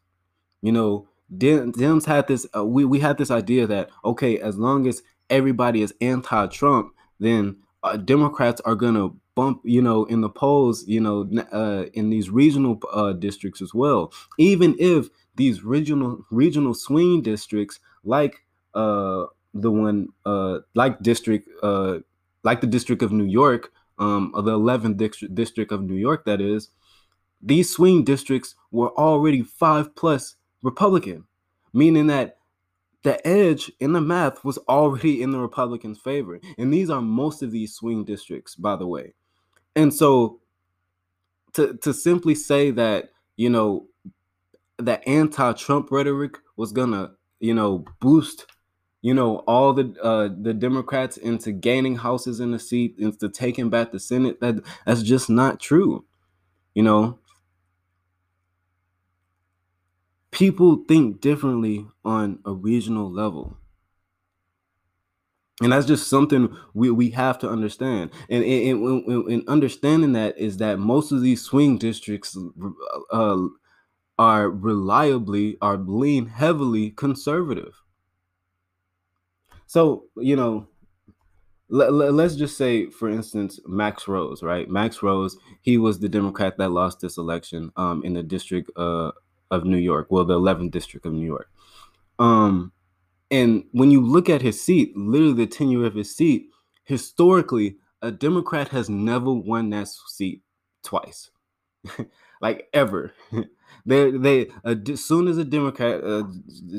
You 0.61 0.71
know, 0.71 1.07
Dems 1.35 2.05
had 2.05 2.27
this, 2.27 2.45
uh, 2.55 2.65
we, 2.65 2.85
we 2.85 2.99
had 2.99 3.17
this 3.17 3.31
idea 3.31 3.65
that, 3.67 3.89
okay, 4.03 4.39
as 4.39 4.57
long 4.57 4.87
as 4.87 5.01
everybody 5.29 5.81
is 5.81 5.93
anti 6.01 6.47
Trump, 6.47 6.93
then 7.19 7.57
uh, 7.83 7.97
Democrats 7.97 8.61
are 8.61 8.75
going 8.75 8.95
to 8.95 9.15
bump, 9.35 9.61
you 9.63 9.81
know, 9.81 10.05
in 10.05 10.21
the 10.21 10.29
polls, 10.29 10.85
you 10.87 10.99
know, 10.99 11.27
uh, 11.51 11.85
in 11.93 12.09
these 12.09 12.29
regional 12.29 12.79
uh, 12.91 13.13
districts 13.13 13.61
as 13.61 13.73
well. 13.73 14.13
Even 14.37 14.75
if 14.77 15.09
these 15.35 15.63
regional 15.63 16.25
regional 16.31 16.73
swing 16.73 17.21
districts, 17.21 17.79
like 18.03 18.45
uh, 18.73 19.25
the 19.53 19.71
one, 19.71 20.09
uh, 20.25 20.59
like 20.73 21.01
district, 21.01 21.47
uh, 21.61 21.99
like 22.43 22.61
the 22.61 22.67
District 22.67 23.01
of 23.01 23.11
New 23.11 23.25
York, 23.25 23.71
um, 23.99 24.33
the 24.35 24.57
11th 24.57 24.97
district, 24.97 25.35
district 25.35 25.71
of 25.71 25.83
New 25.83 25.95
York, 25.95 26.25
that 26.25 26.41
is, 26.41 26.69
these 27.41 27.71
swing 27.71 28.03
districts 28.03 28.55
were 28.71 28.91
already 28.97 29.41
five 29.41 29.95
plus 29.95 30.35
Republican, 30.61 31.25
meaning 31.73 32.07
that 32.07 32.37
the 33.03 33.25
edge 33.27 33.71
in 33.79 33.93
the 33.93 34.01
math 34.01 34.43
was 34.43 34.57
already 34.69 35.21
in 35.21 35.31
the 35.31 35.39
Republicans' 35.39 35.99
favor. 35.99 36.39
And 36.57 36.73
these 36.73 36.89
are 36.89 37.01
most 37.01 37.43
of 37.43 37.51
these 37.51 37.73
swing 37.73 38.05
districts, 38.05 38.55
by 38.55 38.75
the 38.75 38.87
way. 38.87 39.13
And 39.75 39.93
so 39.93 40.39
to 41.53 41.77
to 41.77 41.93
simply 41.93 42.35
say 42.35 42.71
that, 42.71 43.09
you 43.35 43.49
know, 43.49 43.87
that 44.85 45.07
anti-Trump 45.07 45.91
rhetoric 45.91 46.37
was 46.57 46.71
gonna, 46.71 47.11
you 47.39 47.53
know, 47.53 47.85
boost, 47.99 48.45
you 49.01 49.13
know, 49.13 49.37
all 49.47 49.73
the 49.73 49.93
uh 50.01 50.29
the 50.41 50.53
Democrats 50.53 51.17
into 51.17 51.51
gaining 51.51 51.97
houses 51.97 52.39
in 52.39 52.51
the 52.51 52.59
seat, 52.59 52.95
into 52.97 53.29
taking 53.29 53.69
back 53.69 53.91
the 53.91 53.99
Senate, 53.99 54.39
that 54.41 54.55
that's 54.85 55.03
just 55.03 55.29
not 55.29 55.59
true. 55.59 56.05
You 56.75 56.83
know, 56.83 57.19
people 60.31 60.83
think 60.85 61.21
differently 61.21 61.87
on 62.03 62.39
a 62.45 62.51
regional 62.51 63.09
level. 63.09 63.55
And 65.61 65.71
that's 65.71 65.85
just 65.85 66.07
something 66.09 66.55
we, 66.73 66.89
we 66.89 67.11
have 67.11 67.37
to 67.39 67.49
understand. 67.49 68.09
And 68.27 68.43
in 68.43 69.43
understanding 69.47 70.13
that 70.13 70.37
is 70.37 70.57
that 70.57 70.79
most 70.79 71.11
of 71.11 71.21
these 71.21 71.41
swing 71.43 71.77
districts 71.77 72.35
uh, 73.11 73.37
are 74.19 74.49
reliably, 74.49 75.57
are 75.61 75.77
lean 75.77 76.27
heavily 76.27 76.91
conservative. 76.91 77.73
So, 79.65 80.05
you 80.17 80.35
know, 80.35 80.67
let, 81.69 81.91
let, 81.91 82.13
let's 82.13 82.35
just 82.35 82.57
say, 82.57 82.89
for 82.91 83.09
instance, 83.09 83.59
Max 83.65 84.07
Rose, 84.07 84.43
right? 84.43 84.69
Max 84.69 85.01
Rose, 85.01 85.37
he 85.61 85.77
was 85.77 85.99
the 85.99 86.09
Democrat 86.09 86.57
that 86.57 86.69
lost 86.69 86.99
this 86.99 87.17
election 87.17 87.71
um, 87.75 88.03
in 88.03 88.13
the 88.13 88.23
district 88.23 88.69
uh, 88.77 89.11
of 89.49 89.65
New 89.65 89.77
York, 89.77 90.07
well, 90.09 90.25
the 90.25 90.39
11th 90.39 90.71
district 90.71 91.05
of 91.05 91.13
New 91.13 91.25
York. 91.25 91.49
Um, 92.19 92.71
and 93.31 93.63
when 93.71 93.89
you 93.89 94.01
look 94.01 94.29
at 94.29 94.43
his 94.43 94.61
seat, 94.61 94.95
literally 94.95 95.33
the 95.33 95.47
tenure 95.47 95.85
of 95.85 95.95
his 95.95 96.15
seat, 96.15 96.49
historically, 96.83 97.77
a 98.03 98.11
Democrat 98.11 98.67
has 98.67 98.89
never 98.89 99.33
won 99.33 99.69
that 99.71 99.87
seat 99.87 100.43
twice, 100.83 101.31
like 102.43 102.67
ever. 102.73 103.13
they 103.85 104.11
they 104.11 104.47
uh, 104.65 104.75
as 104.91 105.03
soon 105.03 105.27
as 105.27 105.37
a 105.37 105.45
Democrat, 105.45 106.03
uh, 106.03 106.23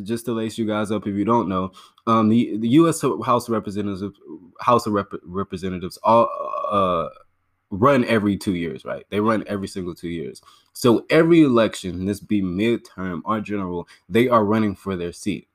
just 0.04 0.26
to 0.26 0.32
lace 0.32 0.58
you 0.58 0.66
guys 0.66 0.90
up 0.92 1.06
if 1.06 1.14
you 1.16 1.24
don't 1.24 1.48
know, 1.48 1.72
um, 2.06 2.28
the 2.28 2.56
the 2.58 2.68
U.S. 2.80 3.00
House 3.00 3.48
of 3.48 3.52
Representatives, 3.52 4.04
House 4.60 4.86
of 4.86 4.92
Rep- 4.92 5.22
Representatives, 5.24 5.98
all 6.04 6.28
uh 6.70 7.08
run 7.70 8.04
every 8.04 8.36
two 8.36 8.54
years, 8.54 8.84
right? 8.84 9.04
They 9.10 9.18
run 9.18 9.42
every 9.48 9.66
single 9.66 9.94
two 9.94 10.10
years. 10.10 10.40
So 10.74 11.06
every 11.10 11.42
election, 11.42 12.04
this 12.04 12.20
be 12.20 12.40
midterm 12.40 13.22
or 13.24 13.40
general, 13.40 13.88
they 14.08 14.28
are 14.28 14.44
running 14.44 14.76
for 14.76 14.94
their 14.94 15.12
seat. 15.12 15.48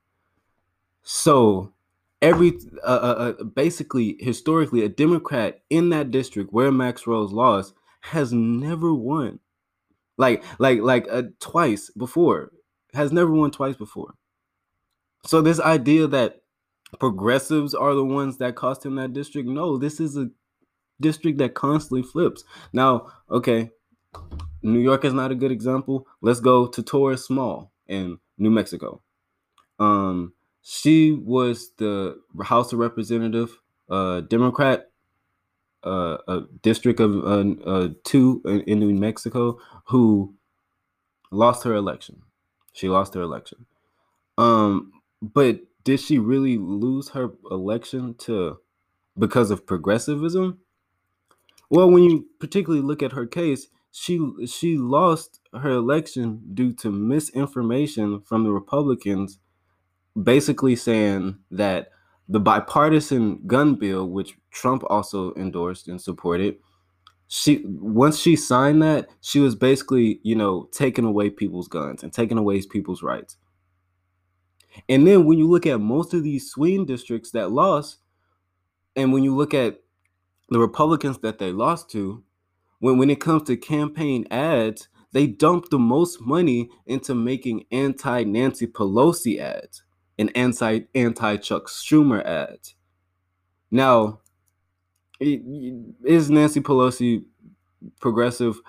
So 1.02 1.72
every 2.20 2.58
uh, 2.84 2.86
uh, 2.86 3.34
uh, 3.40 3.44
basically 3.44 4.16
historically, 4.20 4.84
a 4.84 4.88
Democrat 4.88 5.62
in 5.70 5.88
that 5.90 6.10
district 6.10 6.52
where 6.52 6.72
Max 6.72 7.06
Rose 7.06 7.32
lost 7.32 7.74
has 8.00 8.32
never 8.32 8.92
won, 8.92 9.38
like 10.20 10.44
like 10.58 10.80
like 10.80 11.06
uh, 11.10 11.22
twice 11.40 11.90
before, 11.90 12.52
has 12.94 13.10
never 13.10 13.32
won 13.32 13.50
twice 13.50 13.76
before. 13.76 14.14
So 15.26 15.42
this 15.42 15.60
idea 15.60 16.06
that 16.06 16.42
progressives 16.98 17.74
are 17.74 17.94
the 17.94 18.04
ones 18.04 18.38
that 18.38 18.56
cost 18.56 18.84
him 18.84 18.96
that 18.96 19.12
district, 19.12 19.48
no, 19.48 19.78
this 19.78 20.00
is 20.00 20.16
a 20.16 20.30
district 21.00 21.38
that 21.38 21.54
constantly 21.54 22.02
flips. 22.02 22.44
Now, 22.72 23.06
okay, 23.30 23.70
New 24.62 24.80
York 24.80 25.04
is 25.04 25.14
not 25.14 25.30
a 25.30 25.34
good 25.34 25.52
example. 25.52 26.06
Let's 26.20 26.40
go 26.40 26.66
to 26.66 26.82
Torres 26.82 27.24
Small 27.24 27.72
in 27.86 28.18
New 28.38 28.50
Mexico. 28.50 29.02
Um, 29.78 30.34
she 30.62 31.12
was 31.12 31.70
the 31.78 32.20
House 32.42 32.72
of 32.72 32.78
Representative, 32.78 33.58
uh, 33.88 34.20
Democrat, 34.20 34.89
uh, 35.84 36.18
a 36.28 36.40
district 36.62 37.00
of 37.00 37.16
uh, 37.16 37.68
uh 37.68 37.88
two 38.04 38.42
in, 38.44 38.60
in 38.62 38.78
New 38.80 38.94
Mexico, 38.94 39.58
who 39.86 40.34
lost 41.30 41.64
her 41.64 41.74
election. 41.74 42.22
She 42.72 42.88
lost 42.88 43.14
her 43.14 43.20
election. 43.22 43.66
Um, 44.38 44.92
but 45.20 45.60
did 45.84 46.00
she 46.00 46.18
really 46.18 46.58
lose 46.58 47.10
her 47.10 47.30
election 47.50 48.14
to 48.18 48.58
because 49.18 49.50
of 49.50 49.66
progressivism? 49.66 50.58
Well, 51.68 51.90
when 51.90 52.02
you 52.02 52.26
particularly 52.38 52.84
look 52.84 53.02
at 53.02 53.12
her 53.12 53.26
case, 53.26 53.68
she 53.92 54.20
she 54.46 54.76
lost 54.76 55.40
her 55.52 55.70
election 55.70 56.42
due 56.54 56.72
to 56.74 56.90
misinformation 56.90 58.20
from 58.20 58.44
the 58.44 58.50
Republicans, 58.50 59.38
basically 60.20 60.76
saying 60.76 61.38
that 61.50 61.90
the 62.30 62.40
bipartisan 62.40 63.40
gun 63.46 63.74
bill, 63.74 64.08
which 64.08 64.38
Trump 64.52 64.84
also 64.88 65.34
endorsed 65.34 65.88
and 65.88 66.00
supported, 66.00 66.56
she 67.26 67.64
once 67.66 68.18
she 68.18 68.36
signed 68.36 68.82
that, 68.82 69.08
she 69.20 69.40
was 69.40 69.56
basically, 69.56 70.20
you 70.22 70.36
know, 70.36 70.68
taking 70.72 71.04
away 71.04 71.28
people's 71.28 71.66
guns 71.66 72.02
and 72.02 72.12
taking 72.12 72.38
away 72.38 72.62
people's 72.62 73.02
rights. 73.02 73.36
And 74.88 75.06
then 75.06 75.24
when 75.24 75.38
you 75.38 75.48
look 75.48 75.66
at 75.66 75.80
most 75.80 76.14
of 76.14 76.22
these 76.22 76.48
swing 76.48 76.86
districts 76.86 77.32
that 77.32 77.50
lost, 77.50 77.98
and 78.94 79.12
when 79.12 79.24
you 79.24 79.34
look 79.34 79.52
at 79.52 79.80
the 80.50 80.60
Republicans 80.60 81.18
that 81.18 81.38
they 81.38 81.50
lost 81.50 81.90
to, 81.90 82.22
when, 82.78 82.96
when 82.96 83.10
it 83.10 83.20
comes 83.20 83.42
to 83.44 83.56
campaign 83.56 84.26
ads, 84.30 84.88
they 85.12 85.26
dump 85.26 85.70
the 85.70 85.78
most 85.80 86.20
money 86.20 86.70
into 86.86 87.16
making 87.16 87.64
anti 87.72 88.22
Nancy 88.22 88.68
Pelosi 88.68 89.40
ads 89.40 89.82
and 90.20 90.30
anti 90.36 90.80
anti 90.94 91.36
Chuck 91.38 91.66
Schumer 91.66 92.22
ads. 92.24 92.74
Now, 93.70 94.20
is 95.18 96.30
Nancy 96.30 96.60
Pelosi 96.60 97.24
progressive? 98.00 98.60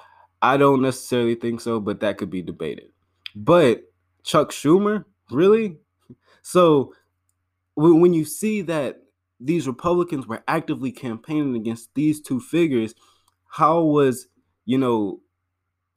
I 0.41 0.57
don't 0.57 0.81
necessarily 0.81 1.35
think 1.35 1.61
so, 1.61 1.79
but 1.79 1.99
that 1.99 2.17
could 2.17 2.29
be 2.29 2.41
debated. 2.41 2.89
But 3.35 3.83
Chuck 4.23 4.51
Schumer, 4.51 5.03
really? 5.29 5.77
So 6.41 6.93
when 7.75 8.13
you 8.13 8.25
see 8.25 8.61
that 8.63 9.01
these 9.39 9.67
Republicans 9.67 10.27
were 10.27 10.43
actively 10.47 10.91
campaigning 10.91 11.55
against 11.55 11.93
these 11.95 12.21
two 12.21 12.39
figures, 12.39 12.95
how 13.47 13.81
was 13.81 14.27
you 14.65 14.77
know 14.77 15.19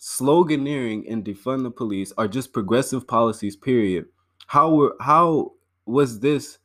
sloganeering 0.01 1.11
and 1.11 1.25
defund 1.25 1.63
the 1.63 1.71
police 1.71 2.13
are 2.19 2.29
just 2.29 2.53
progressive 2.53 3.07
policies 3.07 3.57
period 3.57 4.07
how 4.47 4.75
were 4.75 4.97
how 5.01 5.53
was 5.87 6.21
this 6.21 6.59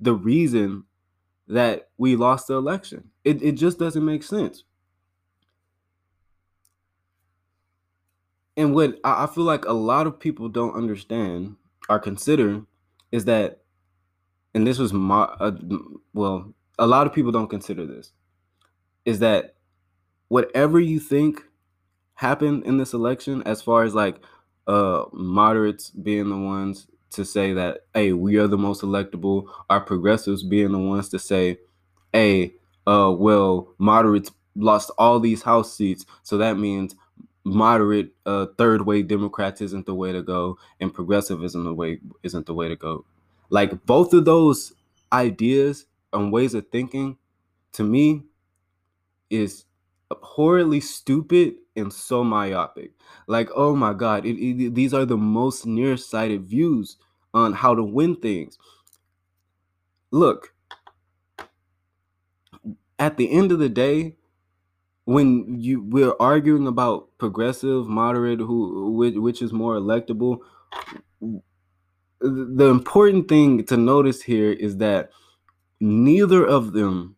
the 0.00 0.14
reason 0.14 0.84
that 1.48 1.88
we 1.98 2.16
lost 2.16 2.48
the 2.48 2.54
election? 2.54 3.10
It, 3.24 3.42
it 3.42 3.52
just 3.52 3.78
doesn't 3.78 4.04
make 4.04 4.22
sense. 4.22 4.64
And 8.56 8.74
what 8.74 8.98
I 9.04 9.26
feel 9.26 9.44
like 9.44 9.64
a 9.64 9.72
lot 9.72 10.06
of 10.06 10.20
people 10.20 10.48
don't 10.48 10.74
understand 10.74 11.56
or 11.88 11.98
consider 11.98 12.62
is 13.10 13.24
that, 13.24 13.62
and 14.54 14.66
this 14.66 14.78
was 14.78 14.92
my, 14.92 15.22
uh, 15.40 15.52
well, 16.12 16.52
a 16.78 16.86
lot 16.86 17.06
of 17.06 17.14
people 17.14 17.32
don't 17.32 17.48
consider 17.48 17.86
this, 17.86 18.12
is 19.04 19.20
that 19.20 19.54
whatever 20.28 20.78
you 20.78 21.00
think 21.00 21.44
happened 22.14 22.64
in 22.64 22.76
this 22.76 22.92
election, 22.92 23.42
as 23.44 23.62
far 23.62 23.84
as 23.84 23.94
like 23.94 24.20
uh 24.68 25.04
moderates 25.12 25.90
being 25.90 26.28
the 26.28 26.36
ones 26.36 26.86
to 27.12 27.24
say 27.24 27.52
that, 27.52 27.80
hey, 27.94 28.12
we 28.12 28.36
are 28.36 28.46
the 28.46 28.58
most 28.58 28.82
electable, 28.82 29.46
our 29.70 29.80
progressives 29.80 30.42
being 30.42 30.72
the 30.72 30.78
ones 30.78 31.08
to 31.10 31.18
say, 31.18 31.58
hey, 32.12 32.54
uh, 32.86 33.14
well, 33.16 33.74
moderates 33.78 34.30
lost 34.56 34.90
all 34.98 35.20
these 35.20 35.42
house 35.42 35.74
seats, 35.74 36.04
so 36.22 36.38
that 36.38 36.58
means 36.58 36.94
moderate 37.44 38.12
uh, 38.26 38.46
third 38.58 38.86
way 38.86 39.02
Democrats 39.02 39.60
isn't 39.60 39.86
the 39.86 39.94
way 39.94 40.12
to 40.12 40.22
go, 40.22 40.58
and 40.80 40.92
progressivism 40.94 41.64
the 41.64 41.74
way 41.74 41.98
isn't 42.22 42.46
the 42.46 42.54
way 42.54 42.68
to 42.68 42.76
go. 42.76 43.04
Like 43.50 43.84
both 43.86 44.12
of 44.14 44.24
those 44.24 44.72
ideas 45.12 45.86
and 46.12 46.32
ways 46.32 46.54
of 46.54 46.68
thinking, 46.68 47.16
to 47.72 47.82
me, 47.84 48.22
is 49.30 49.64
horribly 50.10 50.80
stupid 50.80 51.54
and 51.76 51.92
so 51.92 52.24
myopic. 52.24 52.92
Like, 53.26 53.50
oh 53.54 53.74
my 53.74 53.92
God, 53.92 54.26
it, 54.26 54.36
it, 54.38 54.74
these 54.74 54.94
are 54.94 55.04
the 55.04 55.16
most 55.16 55.66
nearsighted 55.66 56.44
views 56.44 56.96
on 57.34 57.52
how 57.54 57.74
to 57.74 57.82
win 57.82 58.16
things. 58.16 58.58
Look, 60.10 60.54
at 62.98 63.16
the 63.16 63.30
end 63.30 63.52
of 63.52 63.58
the 63.58 63.68
day, 63.68 64.16
when 65.04 65.60
you 65.60 65.82
we're 65.82 66.14
arguing 66.20 66.66
about 66.66 67.08
progressive, 67.18 67.88
moderate, 67.88 68.38
who 68.40 68.92
which, 68.92 69.14
which 69.16 69.42
is 69.42 69.52
more 69.52 69.74
electable, 69.76 70.38
the 72.20 72.66
important 72.68 73.28
thing 73.28 73.64
to 73.66 73.76
notice 73.76 74.22
here 74.22 74.52
is 74.52 74.76
that 74.76 75.10
neither 75.80 76.46
of 76.46 76.72
them 76.72 77.16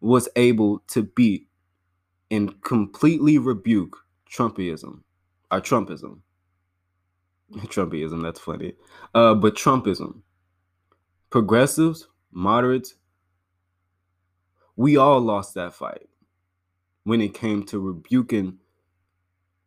was 0.00 0.28
able 0.36 0.80
to 0.88 1.02
beat 1.02 1.48
and 2.30 2.62
completely 2.62 3.38
rebuke 3.38 3.96
Trumpism 4.30 5.00
or 5.50 5.60
Trumpism. 5.60 6.20
Trumpism, 7.56 8.22
that's 8.22 8.40
funny. 8.40 8.74
Uh, 9.14 9.34
but 9.34 9.56
Trumpism, 9.56 10.20
progressives, 11.30 12.08
moderates, 12.32 12.94
we 14.76 14.96
all 14.96 15.20
lost 15.20 15.54
that 15.54 15.74
fight 15.74 16.08
when 17.04 17.20
it 17.20 17.34
came 17.34 17.64
to 17.64 17.80
rebuking 17.80 18.58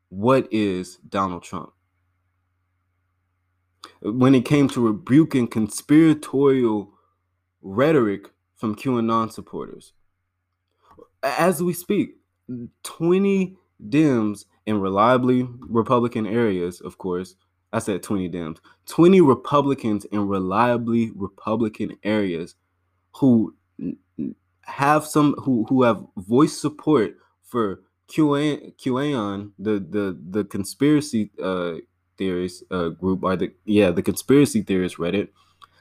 what 0.10 0.48
is 0.52 0.98
Donald 1.10 1.44
Trump. 1.44 1.74
When 4.02 4.36
it 4.36 4.46
came 4.46 4.68
to 4.70 4.86
rebuking 4.86 5.48
conspiratorial 5.48 6.94
rhetoric 7.62 8.30
from 8.56 8.76
QAnon 8.76 9.32
supporters. 9.32 9.94
As 11.22 11.62
we 11.64 11.74
speak, 11.74 12.18
20 12.84 13.58
Dems 13.90 14.46
in 14.66 14.80
reliably 14.80 15.48
Republican 15.60 16.26
areas, 16.26 16.82
of 16.82 16.98
course. 16.98 17.36
I 17.72 17.80
said 17.80 18.04
20 18.04 18.30
Dems, 18.30 18.60
20 18.86 19.22
Republicans 19.22 20.06
in 20.06 20.28
reliably 20.28 21.12
Republican 21.16 21.98
areas 22.04 22.56
who 23.16 23.56
have 24.62 25.06
some 25.06 25.34
who 25.40 25.66
who 25.70 25.84
have 25.84 26.06
voiced 26.18 26.62
support 26.62 27.18
for 27.42 27.82
QAnon, 28.08 28.76
QAnon 28.78 29.52
the 29.58 29.80
the 29.80 30.18
the 30.30 30.44
conspiracy 30.46 31.32
uh, 31.42 31.76
theories 32.18 32.64
uh, 32.72 32.90
group 32.90 33.24
or 33.24 33.36
the 33.36 33.52
yeah 33.66 33.92
the 33.92 34.02
conspiracy 34.02 34.62
theorists 34.62 34.98
Reddit, 34.98 35.30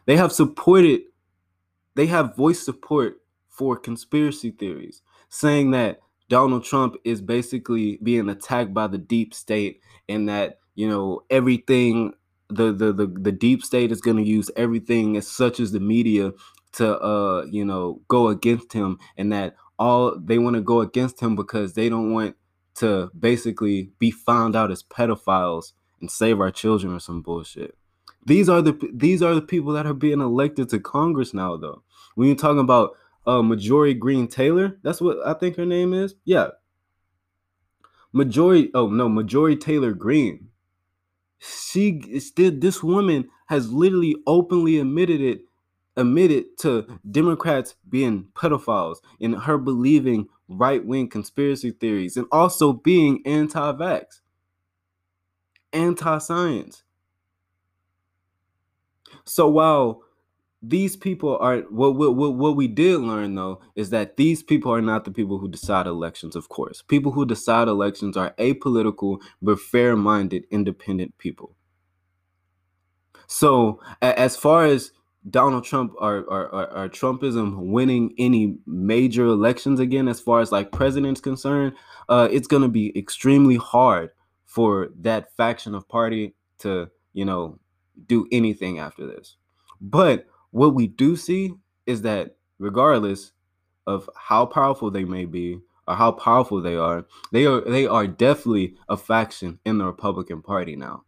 they 0.06 0.16
have 0.16 0.32
supported, 0.32 1.02
they 1.94 2.06
have 2.06 2.36
voiced 2.36 2.64
support 2.64 3.20
for 3.48 3.76
conspiracy 3.76 4.50
theories, 4.50 5.02
saying 5.28 5.70
that 5.72 6.00
Donald 6.28 6.64
Trump 6.64 6.96
is 7.04 7.20
basically 7.20 7.98
being 8.02 8.28
attacked 8.28 8.72
by 8.72 8.86
the 8.86 8.98
deep 8.98 9.34
state 9.34 9.80
and 10.08 10.28
that 10.28 10.58
you 10.74 10.88
know 10.88 11.22
everything 11.30 12.14
the 12.48 12.72
the 12.72 12.92
the, 12.92 13.06
the 13.06 13.32
deep 13.32 13.62
state 13.62 13.92
is 13.92 14.00
going 14.00 14.16
to 14.16 14.22
use 14.22 14.50
everything 14.56 15.16
as 15.16 15.26
such 15.26 15.60
as 15.60 15.72
the 15.72 15.80
media 15.80 16.32
to 16.72 16.98
uh 17.00 17.44
you 17.50 17.64
know 17.64 18.00
go 18.08 18.28
against 18.28 18.72
him 18.72 18.98
and 19.16 19.32
that 19.32 19.54
all 19.78 20.18
they 20.18 20.38
want 20.38 20.54
to 20.54 20.62
go 20.62 20.80
against 20.80 21.20
him 21.20 21.34
because 21.36 21.74
they 21.74 21.88
don't 21.88 22.12
want 22.12 22.36
to 22.74 23.10
basically 23.18 23.90
be 23.98 24.10
found 24.10 24.56
out 24.56 24.70
as 24.70 24.82
pedophiles 24.82 25.72
and 26.00 26.10
save 26.10 26.40
our 26.40 26.50
children 26.50 26.94
or 26.94 27.00
some 27.00 27.22
bullshit. 27.22 27.76
These 28.24 28.48
are 28.48 28.62
the 28.62 28.78
these 28.92 29.22
are 29.22 29.34
the 29.34 29.42
people 29.42 29.72
that 29.72 29.86
are 29.86 29.94
being 29.94 30.20
elected 30.20 30.68
to 30.70 30.78
Congress 30.78 31.34
now 31.34 31.56
though. 31.56 31.82
When 32.14 32.28
you're 32.28 32.36
talking 32.36 32.60
about 32.60 32.96
uh 33.26 33.42
Marjorie 33.42 33.94
Greene 33.94 34.28
Taylor, 34.28 34.78
that's 34.82 35.00
what 35.00 35.18
I 35.26 35.34
think 35.34 35.56
her 35.56 35.66
name 35.66 35.92
is. 35.92 36.14
Yeah. 36.24 36.48
Majority 38.12 38.70
oh 38.74 38.88
no, 38.88 39.08
Marjorie 39.08 39.56
Taylor 39.56 39.92
Greene. 39.92 40.48
She 41.38 42.20
still 42.20 42.52
this 42.54 42.82
woman 42.82 43.28
has 43.46 43.72
literally 43.72 44.16
openly 44.26 44.78
admitted 44.78 45.20
it 45.20 45.42
admitted 45.96 46.56
to 46.58 46.98
Democrats 47.10 47.74
being 47.88 48.28
pedophiles 48.34 48.96
and 49.20 49.36
her 49.36 49.58
believing 49.58 50.28
right 50.48 50.84
wing 50.84 51.08
conspiracy 51.08 51.70
theories 51.70 52.16
and 52.16 52.26
also 52.32 52.72
being 52.72 53.22
anti 53.26 53.72
vax, 53.72 54.20
anti 55.72 56.18
science. 56.18 56.82
So 59.24 59.48
while 59.48 60.02
these 60.62 60.94
people 60.96 61.36
are 61.38 61.58
what, 61.70 61.96
what 61.96 62.14
what 62.14 62.56
we 62.56 62.68
did 62.68 63.00
learn 63.00 63.34
though 63.34 63.60
is 63.74 63.90
that 63.90 64.16
these 64.16 64.42
people 64.42 64.72
are 64.72 64.80
not 64.80 65.04
the 65.04 65.10
people 65.10 65.38
who 65.38 65.48
decide 65.48 65.86
elections 65.86 66.36
of 66.36 66.48
course 66.48 66.82
people 66.82 67.10
who 67.10 67.26
decide 67.26 67.66
elections 67.66 68.16
are 68.16 68.32
apolitical 68.38 69.20
but 69.40 69.58
fair-minded 69.58 70.44
independent 70.50 71.16
people 71.18 71.56
so 73.26 73.80
as 74.00 74.36
far 74.36 74.66
as 74.66 74.92
Donald 75.30 75.64
Trump 75.64 75.94
or, 75.98 76.18
or, 76.22 76.48
or, 76.48 76.76
or, 76.76 76.88
Trumpism 76.88 77.56
winning 77.56 78.12
any 78.18 78.56
major 78.66 79.24
elections 79.26 79.78
again, 79.78 80.08
as 80.08 80.20
far 80.20 80.40
as 80.40 80.50
like 80.50 80.72
president's 80.72 81.20
concerned, 81.20 81.74
uh, 82.08 82.28
it's 82.30 82.48
going 82.48 82.62
to 82.62 82.68
be 82.68 82.96
extremely 82.98 83.54
hard 83.54 84.10
for 84.46 84.88
that 85.00 85.34
faction 85.36 85.76
of 85.76 85.88
party 85.88 86.34
to, 86.58 86.90
you 87.12 87.24
know, 87.24 87.58
do 88.06 88.26
anything 88.32 88.80
after 88.80 89.06
this. 89.06 89.36
But 89.80 90.26
what 90.52 90.74
we 90.74 90.86
do 90.86 91.16
see 91.16 91.54
is 91.86 92.02
that 92.02 92.36
regardless 92.58 93.32
of 93.86 94.08
how 94.16 94.46
powerful 94.46 94.90
they 94.90 95.04
may 95.04 95.24
be 95.24 95.58
or 95.88 95.96
how 95.96 96.12
powerful 96.12 96.62
they 96.62 96.76
are, 96.76 97.04
they 97.32 97.44
are 97.44 97.60
they 97.62 97.86
are 97.86 98.06
definitely 98.06 98.76
a 98.88 98.96
faction 98.96 99.58
in 99.64 99.78
the 99.78 99.84
Republican 99.84 100.40
Party 100.40 100.76
now. 100.76 101.02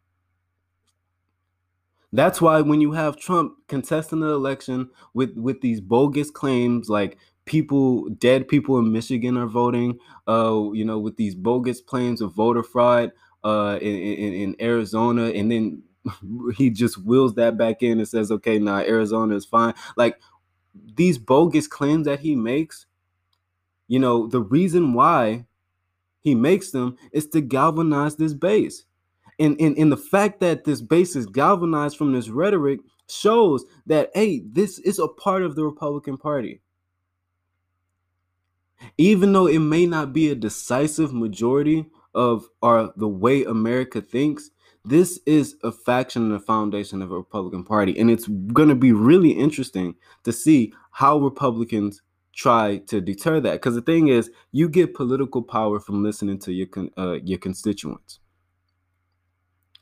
That's 2.12 2.40
why 2.40 2.60
when 2.60 2.80
you 2.80 2.92
have 2.92 3.16
Trump 3.16 3.54
contesting 3.68 4.20
the 4.20 4.28
election 4.28 4.90
with 5.12 5.36
with 5.36 5.60
these 5.60 5.80
bogus 5.80 6.30
claims 6.30 6.88
like 6.88 7.18
people 7.44 8.08
dead 8.08 8.48
people 8.48 8.78
in 8.78 8.92
Michigan 8.92 9.36
are 9.36 9.46
voting, 9.46 9.98
uh, 10.26 10.70
you 10.72 10.84
know, 10.84 10.98
with 10.98 11.16
these 11.16 11.34
bogus 11.34 11.80
claims 11.80 12.20
of 12.20 12.32
voter 12.32 12.62
fraud 12.62 13.12
uh 13.44 13.78
in, 13.82 13.94
in, 13.94 14.32
in 14.32 14.56
Arizona, 14.60 15.24
and 15.26 15.50
then 15.52 15.82
he 16.56 16.70
just 16.70 16.98
wheels 16.98 17.34
that 17.34 17.56
back 17.56 17.82
in 17.82 17.98
and 17.98 18.08
says, 18.08 18.30
okay, 18.30 18.58
now 18.58 18.76
nah, 18.76 18.82
Arizona 18.82 19.34
is 19.34 19.44
fine. 19.44 19.74
Like 19.96 20.20
these 20.94 21.18
bogus 21.18 21.66
claims 21.66 22.06
that 22.06 22.20
he 22.20 22.34
makes, 22.34 22.86
you 23.88 23.98
know, 23.98 24.26
the 24.26 24.40
reason 24.40 24.94
why 24.94 25.46
he 26.20 26.34
makes 26.34 26.70
them 26.70 26.96
is 27.12 27.28
to 27.28 27.40
galvanize 27.40 28.16
this 28.16 28.34
base. 28.34 28.84
And, 29.38 29.60
and, 29.60 29.76
and 29.76 29.90
the 29.90 29.96
fact 29.96 30.40
that 30.40 30.64
this 30.64 30.80
base 30.80 31.16
is 31.16 31.26
galvanized 31.26 31.96
from 31.96 32.12
this 32.12 32.28
rhetoric 32.28 32.80
shows 33.08 33.64
that, 33.86 34.10
hey, 34.14 34.42
this 34.46 34.78
is 34.78 34.98
a 34.98 35.08
part 35.08 35.42
of 35.42 35.56
the 35.56 35.64
Republican 35.64 36.16
Party. 36.16 36.60
Even 38.96 39.32
though 39.32 39.46
it 39.46 39.58
may 39.58 39.86
not 39.86 40.12
be 40.12 40.30
a 40.30 40.34
decisive 40.34 41.12
majority 41.12 41.86
of 42.14 42.48
our 42.62 42.92
the 42.96 43.08
way 43.08 43.44
America 43.44 44.00
thinks, 44.00 44.50
this 44.84 45.18
is 45.26 45.56
a 45.62 45.72
faction 45.72 46.24
and 46.24 46.34
a 46.34 46.40
foundation 46.40 47.00
of 47.02 47.10
a 47.10 47.16
Republican 47.16 47.64
Party. 47.64 47.98
And 47.98 48.10
it's 48.10 48.26
going 48.28 48.68
to 48.68 48.74
be 48.74 48.92
really 48.92 49.30
interesting 49.30 49.94
to 50.24 50.32
see 50.32 50.72
how 50.90 51.18
Republicans 51.18 52.02
try 52.34 52.78
to 52.88 53.00
deter 53.00 53.40
that. 53.40 53.52
Because 53.52 53.74
the 53.74 53.82
thing 53.82 54.08
is, 54.08 54.30
you 54.52 54.68
get 54.68 54.94
political 54.94 55.42
power 55.42 55.80
from 55.80 56.02
listening 56.02 56.38
to 56.40 56.52
your 56.52 56.68
uh, 56.98 57.18
your 57.24 57.38
constituents. 57.38 58.20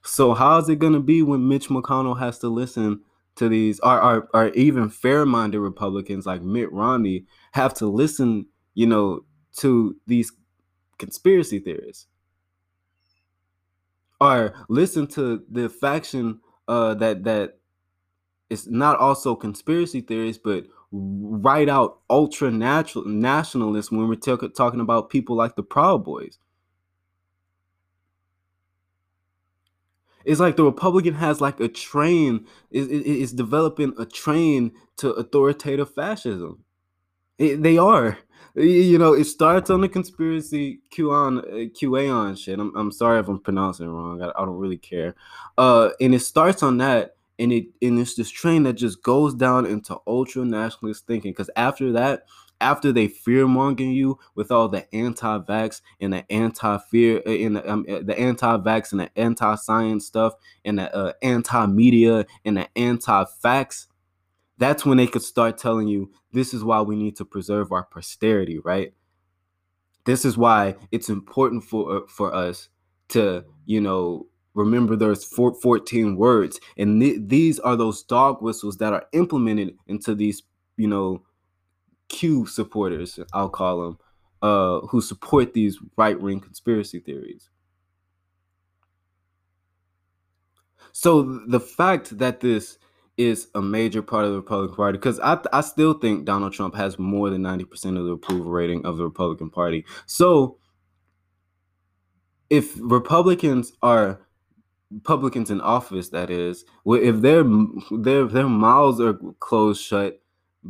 So 0.05 0.35
how 0.35 0.59
is 0.59 0.69
it 0.69 0.79
going 0.79 0.95
to 0.95 1.01
be 1.01 1.23
when 1.23 1.49
Mitch 1.49 1.69
McConnell 1.69 2.19
has 2.19 2.39
to 2.41 2.49
listen 2.49 3.01
to 3.37 3.49
these, 3.49 3.81
or, 3.81 4.03
or, 4.03 4.29
or 4.35 4.49
even 4.49 4.91
fair-minded 4.91 5.61
Republicans 5.61 6.27
like 6.27 6.43
Mitt 6.43 6.71
Romney 6.73 7.25
have 7.53 7.73
to 7.75 7.87
listen, 7.87 8.47
you 8.75 8.87
know, 8.87 9.25
to 9.59 9.97
these 10.07 10.33
conspiracy 10.99 11.59
theorists, 11.59 12.09
or 14.23 14.55
listen 14.69 15.07
to 15.09 15.43
the 15.51 15.69
faction 15.69 16.41
uh, 16.69 16.95
that 16.95 17.25
that 17.25 17.59
is 18.51 18.69
not 18.69 18.99
also 18.99 19.35
conspiracy 19.35 20.01
theories, 20.01 20.39
but 20.39 20.67
write 20.93 21.69
out 21.69 22.01
ultra 22.11 22.51
natural 22.51 23.05
nationalists 23.07 23.91
when 23.91 24.09
we're 24.09 24.15
t- 24.15 24.37
talking 24.55 24.81
about 24.81 25.11
people 25.11 25.35
like 25.35 25.57
the 25.57 25.63
Proud 25.63 26.05
Boys. 26.05 26.39
It's 30.25 30.41
like 30.41 30.57
the 30.57 30.65
Republican 30.65 31.15
has 31.15 31.41
like 31.41 31.59
a 31.59 31.69
train 31.69 32.47
is 32.71 32.87
is 32.89 33.33
developing 33.33 33.93
a 33.99 34.07
train 34.07 34.73
to 34.99 35.11
authoritative 35.13 35.93
fascism. 35.93 36.65
It, 37.39 37.63
they 37.63 37.79
are. 37.79 38.19
You 38.55 38.99
know, 38.99 39.15
it 39.15 39.25
starts 39.25 39.71
on 39.71 39.81
the 39.81 39.89
conspiracy 39.89 40.81
QAnon, 40.95 41.39
uh, 41.39 41.71
QAnon 41.71 42.37
shit. 42.37 42.59
I'm, 42.59 42.77
I'm 42.77 42.93
sorry 42.93 43.19
if 43.19 43.29
I'm 43.29 43.41
pronouncing 43.41 43.87
it 43.87 43.91
wrong. 43.91 44.21
I, 44.21 44.29
I 44.29 44.45
don't 44.45 44.59
really 44.59 44.77
care. 44.77 45.15
Uh, 45.57 45.91
and 46.01 46.15
it 46.15 46.21
starts 46.21 46.63
on 46.63 46.77
that, 46.79 47.17
and 47.39 47.51
it 47.51 47.69
and 47.81 47.99
it's 47.99 48.15
this 48.15 48.31
train 48.31 48.65
that 48.65 48.75
just 48.75 49.03
goes 49.03 49.35
down 49.35 49.65
into 49.65 49.97
ultra 50.07 50.45
nationalist 50.45 51.07
thinking. 51.07 51.33
Because 51.33 51.49
after 51.57 51.93
that, 51.93 52.27
after 52.61 52.93
they 52.93 53.09
fear 53.09 53.49
mongering 53.49 53.93
you 53.93 54.19
with 54.35 54.51
all 54.51 54.69
the 54.69 54.87
anti-vax 54.95 55.81
and 56.01 56.13
the 56.13 56.31
anti-fear 56.31 57.23
and 57.27 57.57
uh, 57.57 57.61
the, 57.61 57.73
um, 57.73 57.87
uh, 57.89 58.01
the 58.03 58.19
anti-vax 58.19 58.93
and 58.93 59.01
the 59.01 59.11
anti-science 59.19 60.07
stuff 60.07 60.35
and 60.65 60.79
the 60.79 60.95
uh, 60.95 61.13
anti-media 61.23 62.25
and 62.45 62.57
the 62.57 62.69
anti-facts 62.77 63.89
that's 64.59 64.85
when 64.85 64.99
they 64.99 65.07
could 65.07 65.23
start 65.23 65.59
telling 65.59 65.89
you 65.89 66.11
this 66.33 66.55
is 66.55 66.65
why 66.65 66.81
we 66.81 66.97
need 66.97 67.17
to 67.17 67.25
preserve 67.25 67.73
our 67.73 67.85
posterity 67.85 68.59
right 68.59 68.93
this 70.05 70.25
is 70.25 70.37
why 70.37 70.75
it's 70.91 71.09
important 71.09 71.63
for 71.65 71.97
uh, 71.97 72.01
for 72.09 72.35
us 72.35 72.69
to 73.09 73.45
you 73.67 73.81
know 73.81 74.27
remember 74.55 74.97
there's 74.97 75.25
14 75.25 76.17
words 76.17 76.61
and 76.77 77.01
th- 77.01 77.21
these 77.27 77.59
are 77.61 77.77
those 77.77 78.03
dog 78.03 78.43
whistles 78.43 78.77
that 78.77 78.93
are 78.93 79.07
implemented 79.13 79.77
into 79.87 80.15
these 80.15 80.43
you 80.77 80.87
know 80.87 81.23
Q 82.13 82.47
supporters, 82.47 83.19
I'll 83.33 83.49
call 83.49 83.83
them, 83.83 83.99
uh, 84.43 84.81
who 84.87 85.01
support 85.01 85.55
these 85.55 85.79
right 85.97 86.21
wing 86.21 86.41
conspiracy 86.41 87.01
theories. 87.01 87.49
So 90.93 91.23
the 91.23 91.59
fact 91.59 92.19
that 92.19 92.41
this 92.41 92.79
is 93.25 93.49
a 93.55 93.63
major 93.63 94.03
part 94.03 94.25
of 94.25 94.31
the 94.33 94.37
Republican 94.37 94.77
Party, 94.77 94.99
because 94.99 95.21
I, 95.21 95.39
I 95.53 95.61
still 95.61 95.95
think 95.95 96.25
Donald 96.25 96.53
Trump 96.53 96.75
has 96.75 96.99
more 96.99 97.31
than 97.31 97.43
90% 97.43 97.99
of 97.99 98.05
the 98.05 98.13
approval 98.13 98.51
rating 98.51 98.85
of 98.85 98.97
the 98.97 99.05
Republican 99.05 99.51
Party. 99.51 99.85
So 100.07 100.59
if 102.51 102.75
Republicans 102.81 103.73
are 103.83 104.21
Republicans 104.91 105.51
in 105.51 105.61
office, 105.61 106.11
that 106.11 106.31
is, 106.31 106.65
if 106.87 107.21
their 107.23 107.45
their 107.91 108.27
their 108.27 108.49
mouths 108.49 109.01
are 109.01 109.15
closed 109.41 109.83
shut, 109.83 110.21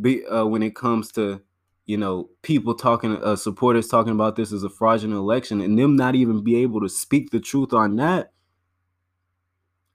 be 0.00 0.24
uh, 0.26 0.44
when 0.44 0.62
it 0.62 0.76
comes 0.76 1.10
to 1.12 1.42
you 1.86 1.96
know 1.96 2.30
people 2.42 2.74
talking 2.74 3.16
uh, 3.22 3.36
supporters 3.36 3.88
talking 3.88 4.12
about 4.12 4.36
this 4.36 4.52
as 4.52 4.62
a 4.62 4.70
fraudulent 4.70 5.18
election 5.18 5.60
and 5.60 5.78
them 5.78 5.96
not 5.96 6.14
even 6.14 6.44
be 6.44 6.56
able 6.56 6.80
to 6.80 6.88
speak 6.88 7.30
the 7.30 7.40
truth 7.40 7.72
on 7.72 7.96
that 7.96 8.32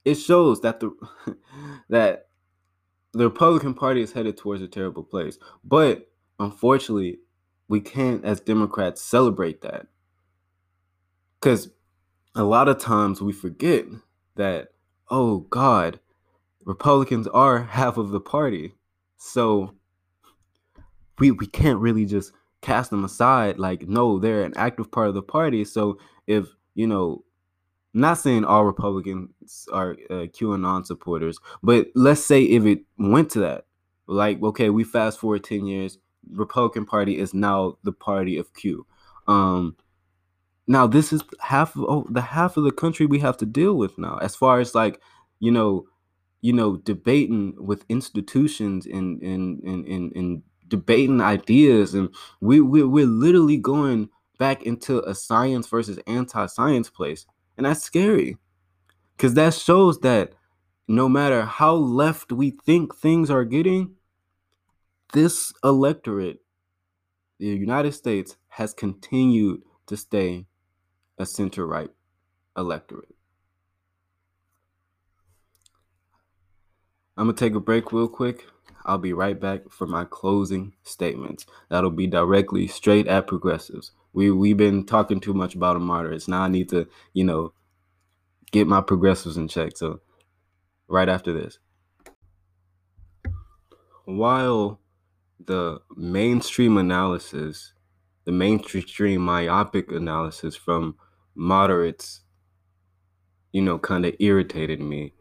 it 0.03 0.15
shows 0.15 0.61
that 0.61 0.79
the 0.79 0.91
that 1.89 2.26
the 3.17 3.25
republican 3.25 3.73
party 3.73 4.01
is 4.01 4.13
headed 4.13 4.37
towards 4.37 4.61
a 4.61 4.67
terrible 4.67 5.03
place 5.03 5.37
but 5.63 6.09
unfortunately 6.39 7.19
we 7.67 7.81
can't 7.81 8.23
as 8.23 8.39
democrats 8.39 9.01
celebrate 9.01 9.61
that. 9.61 9.87
Because 11.39 11.69
a 12.35 12.43
lot 12.43 12.67
of 12.67 12.79
times 12.79 13.21
we 13.21 13.33
forget 13.33 13.85
that 14.35 14.69
oh 15.09 15.39
god 15.49 15.99
republicans 16.65 17.27
are 17.27 17.63
half 17.63 17.97
of 17.97 18.09
the 18.09 18.19
party. 18.19 18.73
So 19.17 19.73
we 21.19 21.31
we 21.31 21.47
can't 21.47 21.79
really 21.79 22.05
just 22.05 22.31
cast 22.61 22.89
them 22.89 23.05
aside 23.05 23.59
like 23.59 23.87
no 23.87 24.17
they're 24.17 24.43
an 24.43 24.53
active 24.55 24.91
part 24.91 25.07
of 25.07 25.13
the 25.13 25.21
party. 25.21 25.65
So 25.65 25.99
if 26.25 26.47
you 26.75 26.87
know 26.87 27.23
not 27.93 28.15
saying 28.15 28.45
all 28.45 28.65
republicans 28.65 29.67
are 29.71 29.97
uh, 30.09 30.25
qanon 30.27 30.85
supporters 30.85 31.39
but 31.63 31.87
let's 31.95 32.23
say 32.23 32.43
if 32.43 32.65
it 32.65 32.81
went 32.97 33.29
to 33.29 33.39
that 33.39 33.65
like 34.07 34.41
okay 34.41 34.69
we 34.69 34.83
fast 34.83 35.19
forward 35.19 35.43
10 35.43 35.65
years 35.65 35.97
republican 36.31 36.85
party 36.85 37.17
is 37.17 37.33
now 37.33 37.77
the 37.83 37.91
party 37.91 38.37
of 38.37 38.53
q. 38.53 38.85
Um 39.27 39.75
now 40.67 40.85
this 40.85 41.13
is 41.13 41.23
half 41.39 41.75
of 41.75 41.85
oh, 41.87 42.05
the 42.09 42.21
half 42.21 42.57
of 42.57 42.63
the 42.63 42.71
country 42.71 43.05
we 43.05 43.19
have 43.19 43.37
to 43.37 43.45
deal 43.45 43.75
with 43.75 43.97
now 43.97 44.17
as 44.17 44.35
far 44.35 44.59
as 44.59 44.75
like 44.75 45.01
you 45.39 45.51
know 45.51 45.85
you 46.41 46.53
know 46.53 46.77
debating 46.77 47.53
with 47.57 47.85
institutions 47.89 48.85
and 48.85 49.21
and 49.21 49.61
and 49.63 49.85
and, 49.85 50.15
and 50.15 50.43
debating 50.67 51.21
ideas 51.21 51.93
and 51.93 52.09
we, 52.41 52.59
we 52.59 52.83
we're 52.83 53.05
literally 53.05 53.57
going 53.57 54.09
back 54.37 54.63
into 54.63 55.01
a 55.09 55.15
science 55.15 55.67
versus 55.67 55.97
anti-science 56.05 56.89
place 56.89 57.25
and 57.57 57.65
that's 57.65 57.83
scary 57.83 58.37
because 59.15 59.33
that 59.33 59.53
shows 59.53 59.99
that 59.99 60.33
no 60.87 61.09
matter 61.09 61.43
how 61.43 61.73
left 61.73 62.31
we 62.31 62.51
think 62.51 62.95
things 62.95 63.29
are 63.29 63.43
getting 63.43 63.95
this 65.13 65.51
electorate 65.63 66.39
the 67.39 67.47
united 67.47 67.91
states 67.91 68.37
has 68.49 68.73
continued 68.73 69.61
to 69.85 69.97
stay 69.97 70.45
a 71.17 71.25
center 71.25 71.65
right 71.65 71.89
electorate 72.55 73.15
i'm 77.17 77.25
gonna 77.25 77.37
take 77.37 77.55
a 77.55 77.59
break 77.59 77.91
real 77.91 78.07
quick 78.07 78.45
I'll 78.87 78.97
be 78.97 79.11
right 79.11 79.37
back 79.37 79.69
for 79.69 79.85
my 79.85 80.05
closing 80.05 80.73
statements. 80.81 81.45
That'll 81.69 81.91
be 81.91 82.07
directly 82.07 82.67
straight 82.67 83.05
at 83.05 83.27
progressives. 83.27 83.91
We 84.13 84.31
we've 84.31 84.57
been 84.57 84.85
talking 84.85 85.19
too 85.19 85.33
much 85.33 85.55
about 85.55 85.79
moderates. 85.79 86.27
Now 86.27 86.41
I 86.43 86.47
need 86.47 86.69
to, 86.69 86.87
you 87.13 87.23
know, 87.23 87.53
get 88.51 88.67
my 88.67 88.81
progressives 88.81 89.37
in 89.37 89.47
check. 89.47 89.77
So 89.77 89.99
right 90.87 91.09
after 91.09 91.33
this. 91.33 91.59
While 94.05 94.79
the 95.45 95.81
mainstream 95.95 96.77
analysis, 96.77 97.73
the 98.25 98.31
mainstream 98.31 99.21
myopic 99.21 99.91
analysis 99.91 100.55
from 100.55 100.95
moderates, 101.35 102.21
you 103.51 103.61
know, 103.61 103.77
kind 103.77 104.05
of 104.05 104.15
irritated 104.19 104.79
me. 104.79 105.13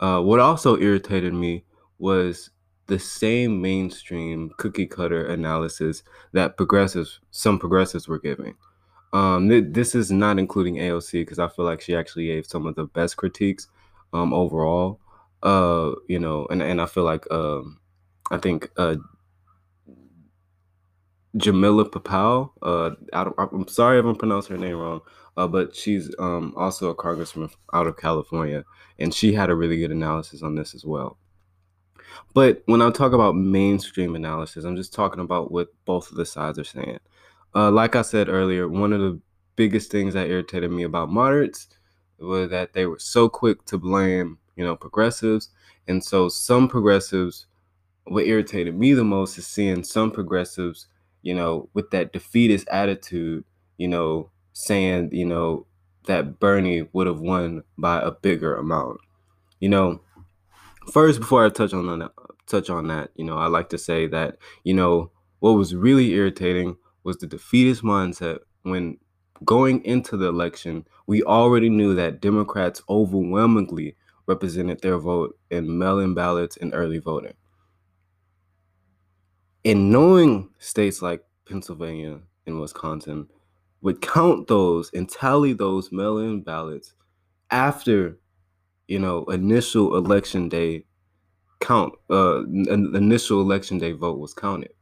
Uh, 0.00 0.20
what 0.20 0.40
also 0.40 0.76
irritated 0.76 1.34
me 1.34 1.64
was 1.98 2.50
the 2.86 2.98
same 2.98 3.60
mainstream 3.62 4.50
cookie 4.58 4.86
cutter 4.86 5.26
analysis 5.26 6.02
that 6.32 6.56
progressives, 6.56 7.20
some 7.30 7.58
progressives 7.58 8.08
were 8.08 8.18
giving. 8.18 8.54
Um, 9.12 9.48
th- 9.48 9.66
this 9.68 9.94
is 9.94 10.10
not 10.10 10.38
including 10.38 10.76
AOC 10.76 11.22
because 11.22 11.38
I 11.38 11.48
feel 11.48 11.64
like 11.64 11.80
she 11.80 11.94
actually 11.94 12.26
gave 12.26 12.46
some 12.46 12.66
of 12.66 12.74
the 12.74 12.86
best 12.86 13.16
critiques 13.16 13.68
um, 14.12 14.34
overall. 14.34 15.00
Uh, 15.42 15.92
you 16.08 16.18
know, 16.18 16.46
and, 16.50 16.62
and 16.62 16.80
I 16.80 16.86
feel 16.86 17.04
like 17.04 17.30
um, 17.30 17.78
I 18.30 18.38
think 18.38 18.70
uh, 18.76 18.96
Jamila 21.36 21.88
Popal. 21.88 22.50
Uh, 22.62 22.90
I 23.12 23.30
am 23.52 23.66
sorry 23.68 23.98
if 23.98 24.04
I'm 24.04 24.16
pronouncing 24.16 24.56
her 24.56 24.62
name 24.62 24.76
wrong, 24.76 25.00
uh, 25.36 25.48
but 25.48 25.74
she's 25.74 26.14
um, 26.18 26.54
also 26.56 26.90
a 26.90 26.94
congressman 26.94 27.50
out 27.72 27.86
of 27.86 27.96
California, 27.96 28.64
and 28.98 29.12
she 29.12 29.32
had 29.32 29.50
a 29.50 29.54
really 29.54 29.78
good 29.78 29.90
analysis 29.90 30.42
on 30.42 30.54
this 30.54 30.74
as 30.74 30.84
well. 30.84 31.18
But 32.34 32.62
when 32.66 32.82
I 32.82 32.90
talk 32.90 33.12
about 33.12 33.36
mainstream 33.36 34.14
analysis, 34.14 34.64
I'm 34.64 34.76
just 34.76 34.92
talking 34.92 35.20
about 35.20 35.52
what 35.52 35.68
both 35.84 36.10
of 36.10 36.16
the 36.16 36.26
sides 36.26 36.58
are 36.58 36.64
saying. 36.64 36.98
Uh, 37.54 37.70
like 37.70 37.94
I 37.94 38.02
said 38.02 38.28
earlier, 38.28 38.68
one 38.68 38.92
of 38.92 39.00
the 39.00 39.20
biggest 39.56 39.90
things 39.90 40.14
that 40.14 40.28
irritated 40.28 40.70
me 40.70 40.82
about 40.82 41.10
moderates 41.10 41.68
was 42.18 42.50
that 42.50 42.72
they 42.72 42.86
were 42.86 42.98
so 42.98 43.28
quick 43.28 43.64
to 43.66 43.78
blame, 43.78 44.38
you 44.56 44.64
know, 44.64 44.76
progressives. 44.76 45.50
And 45.86 46.02
so 46.02 46.28
some 46.28 46.68
progressives, 46.68 47.46
what 48.04 48.26
irritated 48.26 48.76
me 48.76 48.94
the 48.94 49.04
most 49.04 49.38
is 49.38 49.46
seeing 49.46 49.84
some 49.84 50.10
progressives, 50.10 50.88
you 51.22 51.34
know, 51.34 51.68
with 51.74 51.90
that 51.90 52.12
defeatist 52.12 52.68
attitude, 52.68 53.44
you 53.78 53.88
know, 53.88 54.30
saying, 54.52 55.10
you 55.12 55.24
know, 55.24 55.66
that 56.06 56.38
Bernie 56.38 56.88
would 56.92 57.06
have 57.06 57.20
won 57.20 57.62
by 57.78 58.00
a 58.00 58.10
bigger 58.10 58.56
amount. 58.56 59.00
You 59.60 59.68
know, 59.70 60.00
first 60.90 61.20
before 61.20 61.44
I 61.44 61.48
touch 61.50 61.72
on 61.72 61.98
that, 61.98 62.12
touch 62.46 62.70
on 62.70 62.88
that, 62.88 63.10
you 63.16 63.24
know, 63.24 63.36
I 63.36 63.46
like 63.46 63.68
to 63.70 63.78
say 63.78 64.06
that, 64.08 64.38
you 64.64 64.74
know, 64.74 65.10
what 65.40 65.52
was 65.52 65.74
really 65.74 66.12
irritating 66.12 66.76
was 67.02 67.18
the 67.18 67.26
defeatist 67.26 67.82
mindset 67.82 68.38
when 68.62 68.98
going 69.44 69.84
into 69.84 70.16
the 70.16 70.28
election, 70.28 70.86
we 71.06 71.22
already 71.22 71.68
knew 71.68 71.94
that 71.94 72.20
Democrats 72.20 72.82
overwhelmingly 72.88 73.96
represented 74.26 74.80
their 74.80 74.98
vote 74.98 75.38
in 75.50 75.78
mail 75.78 75.98
in 75.98 76.14
ballots 76.14 76.56
and 76.56 76.72
early 76.74 76.98
voting. 76.98 77.34
And 79.64 79.90
knowing 79.90 80.50
states 80.58 81.02
like 81.02 81.24
Pennsylvania 81.46 82.20
and 82.46 82.60
Wisconsin 82.60 83.28
would 83.82 84.00
count 84.00 84.48
those 84.48 84.90
and 84.94 85.08
tally 85.08 85.52
those 85.52 85.92
mail 85.92 86.18
in 86.18 86.42
ballots 86.42 86.94
after, 87.50 88.18
you 88.88 88.98
know, 88.98 89.24
initial 89.24 89.96
election 89.96 90.48
day 90.48 90.84
count, 91.60 91.94
uh, 92.10 92.44
initial 92.44 93.40
election 93.40 93.78
day 93.78 93.92
vote 93.92 94.18
was 94.18 94.34
counted. 94.34 94.72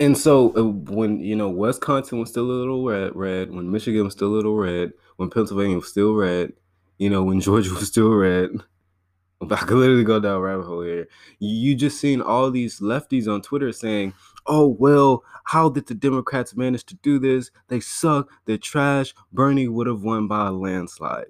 And 0.00 0.18
so 0.18 0.54
uh, 0.56 0.64
when 0.92 1.20
you 1.20 1.36
know 1.36 1.48
Wisconsin 1.48 2.18
was 2.18 2.30
still 2.30 2.44
a 2.44 2.52
little 2.52 2.84
red, 2.84 3.14
red, 3.14 3.50
when 3.52 3.70
Michigan 3.70 4.04
was 4.04 4.14
still 4.14 4.28
a 4.28 4.36
little 4.36 4.56
red, 4.56 4.92
when 5.16 5.30
Pennsylvania 5.30 5.76
was 5.76 5.88
still 5.88 6.14
red, 6.14 6.52
you 6.98 7.08
know, 7.10 7.22
when 7.22 7.40
Georgia 7.46 7.72
was 7.72 7.88
still 7.88 8.10
red, 8.10 8.50
I 9.50 9.56
could 9.56 9.78
literally 9.78 10.04
go 10.04 10.20
down 10.20 10.40
rabbit 10.40 10.66
hole 10.66 10.82
here. 10.82 11.08
You 11.38 11.74
just 11.74 12.00
seen 12.00 12.20
all 12.20 12.50
these 12.50 12.80
lefties 12.80 13.32
on 13.32 13.42
Twitter 13.42 13.72
saying, 13.72 14.14
"Oh 14.46 14.68
well, 14.68 15.24
how 15.44 15.68
did 15.68 15.86
the 15.86 15.94
Democrats 15.94 16.56
manage 16.56 16.84
to 16.86 16.96
do 16.96 17.18
this? 17.18 17.50
They 17.68 17.80
suck. 17.80 18.30
They're 18.46 18.58
trash. 18.58 19.14
Bernie 19.32 19.68
would 19.68 19.86
have 19.86 20.02
won 20.02 20.28
by 20.28 20.46
a 20.46 20.52
landslide." 20.52 21.26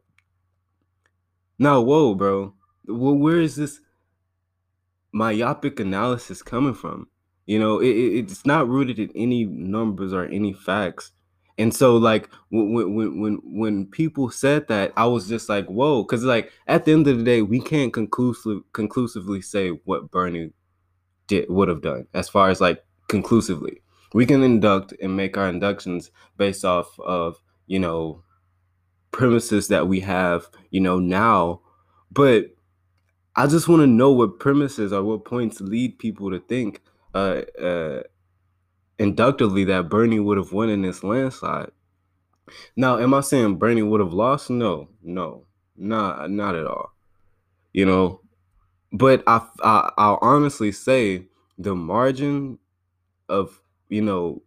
Now, 1.59 1.81
whoa, 1.81 2.15
bro. 2.15 2.55
Well, 2.87 3.15
where 3.15 3.41
is 3.41 3.57
this 3.57 3.81
myopic 5.13 5.81
analysis 5.81 6.43
coming 6.43 6.75
from? 6.75 7.09
You 7.47 7.59
know, 7.59 7.81
it, 7.81 7.89
it's 7.89 8.45
not 8.47 8.69
rooted 8.69 8.99
in 8.99 9.11
any 9.15 9.45
numbers 9.45 10.13
or 10.13 10.25
any 10.25 10.53
facts. 10.53 11.13
And 11.57 11.73
so, 11.73 11.97
like 11.97 12.29
when 12.51 12.95
when 12.95 13.21
when 13.21 13.41
when 13.45 13.87
people 13.87 14.31
said 14.31 14.67
that, 14.69 14.93
I 14.97 15.07
was 15.07 15.29
just 15.29 15.49
like, 15.49 15.67
"Whoa!" 15.67 16.03
Because 16.03 16.25
like 16.25 16.51
at 16.67 16.85
the 16.85 16.93
end 16.93 17.07
of 17.07 17.19
the 17.19 17.25
day, 17.25 17.43
we 17.43 17.61
can't 17.61 17.93
conclusively 17.93 18.63
conclusively 18.73 19.41
say 19.41 19.69
what 19.85 20.11
Bernie 20.11 20.51
did 21.29 21.49
would 21.49 21.69
have 21.69 21.83
done 21.83 22.07
as 22.15 22.29
far 22.29 22.51
as 22.51 22.61
like 22.61 22.85
conclusively. 23.09 23.81
We 24.13 24.27
can 24.27 24.43
induct 24.43 24.95
and 25.03 25.17
make 25.17 25.37
our 25.37 25.49
inductions 25.49 26.11
based 26.37 26.65
off 26.65 26.99
of 27.01 27.43
you 27.67 27.79
know 27.79 28.23
premises 29.11 29.69
that 29.69 29.89
we 29.89 30.01
have 30.01 30.47
you 30.71 30.81
know 30.81 30.99
now, 30.99 31.61
but 32.11 32.55
I 33.37 33.47
just 33.47 33.69
want 33.69 33.81
to 33.81 33.87
know 33.87 34.13
what 34.13 34.39
premises 34.39 34.93
or 34.93 35.03
what 35.03 35.25
points 35.25 35.61
lead 35.61 35.99
people 35.99 36.31
to 36.31 36.39
think 36.39 36.83
uh, 37.15 37.43
uh, 37.61 38.03
inductively 38.99 39.65
that 39.65 39.89
Bernie 39.89 40.21
would 40.21 40.39
have 40.39 40.53
won 40.53 40.69
in 40.69 40.83
this 40.83 41.03
landslide. 41.03 41.71
Now, 42.77 42.99
am 42.99 43.15
I 43.15 43.21
saying 43.21 43.57
Bernie 43.57 43.83
would 43.83 44.01
have 44.01 44.13
lost? 44.13 44.51
No, 44.51 44.89
no, 45.03 45.47
not 45.77 46.31
not 46.31 46.55
at 46.55 46.67
all. 46.67 46.93
You 47.73 47.87
know, 47.87 48.21
but 48.93 49.23
I, 49.27 49.47
I 49.63 49.91
I'll 49.97 50.19
honestly 50.21 50.71
say 50.71 51.27
the 51.59 51.75
margin 51.75 52.59
of 53.29 53.61
you 53.89 54.03
know 54.03 54.43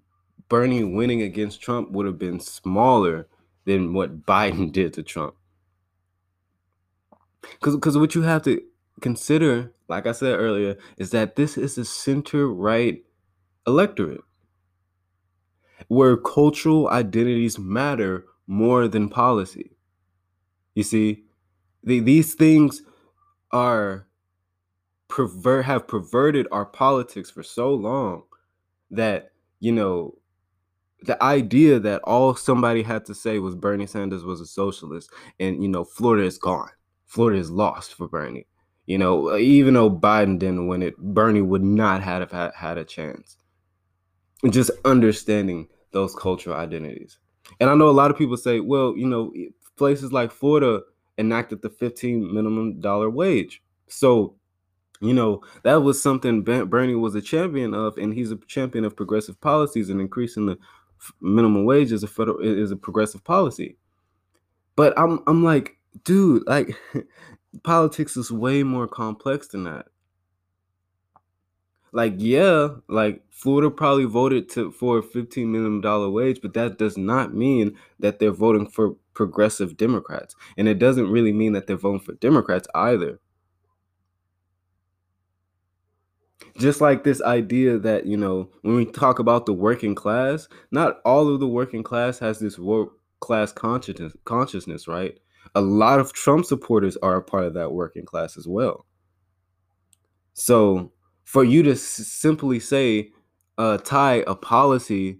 Bernie 0.50 0.84
winning 0.84 1.22
against 1.22 1.62
Trump 1.62 1.92
would 1.92 2.06
have 2.06 2.18
been 2.18 2.40
smaller 2.40 3.28
than 3.66 3.94
what 3.94 4.22
Biden 4.26 4.72
did 4.72 4.94
to 4.94 5.04
Trump. 5.04 5.36
Because 7.42 7.76
because 7.76 7.98
what 7.98 8.16
you 8.16 8.24
have 8.24 8.44
to 8.44 8.62
consider, 9.02 9.74
like 9.88 10.08
I 10.08 10.12
said 10.12 10.40
earlier, 10.40 10.78
is 10.98 11.12
that 11.12 11.36
this 11.36 11.58
is 11.58 11.78
a 11.78 11.86
center 11.86 12.48
right 12.48 13.04
electorate 13.66 14.22
where 15.88 16.18
cultural 16.18 16.90
identities 16.90 17.60
matter 17.60 18.26
more 18.48 18.88
than 18.88 19.10
policy. 19.10 19.72
You 20.76 20.84
see, 20.84 21.24
the, 21.84 22.00
these 22.00 22.34
things 22.34 22.82
are 23.52 24.08
pervert 25.08 25.66
have 25.66 25.88
perverted 25.88 26.48
our 26.52 26.66
politics 26.66 27.32
for 27.32 27.44
so 27.44 27.74
long 27.74 28.24
that 28.92 29.32
you 29.60 29.72
know 29.72 30.16
the 31.02 31.22
idea 31.24 31.80
that 31.80 32.02
all 32.04 32.36
somebody 32.36 32.84
had 32.84 33.06
to 33.06 33.14
say 33.14 33.40
was 33.40 33.56
Bernie 33.56 33.86
Sanders 33.86 34.24
was 34.24 34.42
a 34.42 34.46
socialist 34.46 35.12
and 35.40 35.62
you 35.62 35.70
know 35.70 35.84
Florida 35.84 36.26
is 36.26 36.38
gone. 36.38 36.70
Florida 37.06 37.40
is 37.40 37.52
lost 37.52 37.94
for 37.94 38.08
Bernie. 38.08 38.48
You 38.86 38.98
know, 38.98 39.36
even 39.36 39.74
though 39.74 39.92
Biden 39.92 40.40
didn't 40.40 40.68
win 40.68 40.82
it, 40.82 40.98
Bernie 40.98 41.42
would 41.42 41.64
not 41.64 42.02
have 42.02 42.32
had, 42.32 42.54
had 42.56 42.78
a 42.78 42.86
chance. 42.86 43.36
Just 44.50 44.72
understanding 44.86 45.68
those 45.92 46.16
cultural 46.16 46.56
identities. 46.56 47.18
And 47.60 47.70
I 47.70 47.76
know 47.76 47.90
a 47.90 47.92
lot 47.92 48.12
of 48.12 48.18
people 48.18 48.38
say, 48.38 48.62
well, 48.62 48.96
you 48.96 49.08
know, 49.08 49.34
places 49.78 50.14
like 50.14 50.32
Florida 50.32 50.82
enacted 51.18 51.62
the 51.62 51.70
15 51.70 52.34
minimum 52.34 52.80
dollar 52.80 53.10
wage. 53.10 53.62
So, 53.90 54.36
you 55.02 55.14
know, 55.14 55.42
that 55.64 55.84
was 55.84 56.02
something 56.02 56.44
Bernie 56.44 56.96
was 56.96 57.16
a 57.16 57.22
champion 57.22 57.74
of, 57.74 57.98
and 57.98 58.14
he's 58.14 58.32
a 58.32 58.38
champion 58.48 58.86
of 58.86 58.96
progressive 58.96 59.40
policies 59.42 59.90
and 59.90 60.02
increasing 60.02 60.46
the 60.48 60.58
minimum 61.22 61.66
wage 61.66 61.92
is 61.92 62.04
a 62.04 62.08
federal 62.08 62.40
is 62.40 62.72
a 62.72 62.76
progressive 62.76 63.24
policy. 63.24 63.78
But 64.76 64.98
I'm 64.98 65.24
I'm 65.28 65.44
like, 65.44 65.78
dude, 66.04 66.44
like 66.48 66.76
politics 67.64 68.18
is 68.18 68.32
way 68.32 68.64
more 68.64 68.88
complex 68.88 69.48
than 69.50 69.64
that 69.66 69.88
like 71.92 72.14
yeah, 72.18 72.70
like 72.88 73.22
Florida 73.32 73.70
probably 73.72 74.06
voted 74.06 74.50
to 74.50 74.72
for 74.72 75.00
a 75.00 75.04
fifteen 75.04 75.52
million 75.52 75.82
dollar 75.82 76.10
wage, 76.10 76.40
but 76.42 76.54
that 76.54 76.78
does 76.78 76.98
not 76.98 77.34
mean 77.34 77.78
that 78.00 78.20
they're 78.20 78.32
voting 78.32 78.68
for 78.68 78.96
progressive 79.14 79.78
Democrats, 79.78 80.36
and 80.58 80.68
it 80.68 80.80
doesn't 80.80 81.10
really 81.10 81.34
mean 81.34 81.54
that 81.54 81.68
they're 81.68 81.78
voting 81.78 82.02
for 82.02 82.14
Democrats 82.16 82.68
either. 82.76 83.20
Just 86.58 86.82
like 86.82 87.04
this 87.04 87.22
idea 87.22 87.78
that 87.78 88.06
you 88.06 88.18
know, 88.18 88.50
when 88.62 88.76
we 88.76 88.86
talk 88.86 89.20
about 89.20 89.46
the 89.46 89.54
working 89.54 89.96
class, 89.96 90.48
not 90.72 91.00
all 91.06 91.32
of 91.34 91.40
the 91.40 91.48
working 91.48 91.84
class 91.84 92.20
has 92.20 92.40
this 92.40 92.58
work 92.58 92.90
class 93.20 93.52
consciousness, 93.52 94.14
consciousness, 94.26 94.88
right? 94.88 95.20
A 95.56 95.62
lot 95.62 96.00
of 96.00 96.14
Trump 96.14 96.46
supporters 96.46 96.98
are 96.98 97.18
a 97.18 97.24
part 97.24 97.46
of 97.46 97.54
that 97.54 97.72
working 97.72 98.06
class 98.06 98.38
as 98.38 98.48
well. 98.48 98.86
So 100.34 100.92
for 101.24 101.44
you 101.44 101.64
to 101.64 101.72
s- 101.72 101.82
simply 101.82 102.60
say 102.60 103.12
uh, 103.58 103.78
tie 103.78 104.24
a 104.28 104.36
policy 104.36 105.20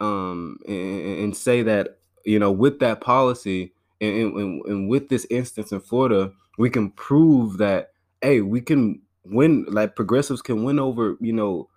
um, 0.00 0.58
and, 0.66 1.18
and, 1.18 1.36
say 1.36 1.62
that 1.62 1.98
you 2.24 2.38
know 2.38 2.52
with 2.52 2.78
that 2.80 3.00
policy 3.00 3.72
and, 4.00 4.36
and, 4.36 4.64
and 4.66 4.88
with 4.88 5.08
this 5.08 5.26
instance 5.30 5.72
in 5.72 5.80
Florida, 5.80 6.32
we 6.58 6.70
can 6.70 6.90
prove 6.90 7.58
that 7.58 7.90
hey, 8.22 8.40
we 8.40 8.60
can 8.60 9.02
win. 9.24 9.66
Like 9.68 9.96
progressives 9.96 10.42
can 10.42 10.64
win 10.64 10.78
over 10.78 11.16
you 11.20 11.32
know 11.32 11.68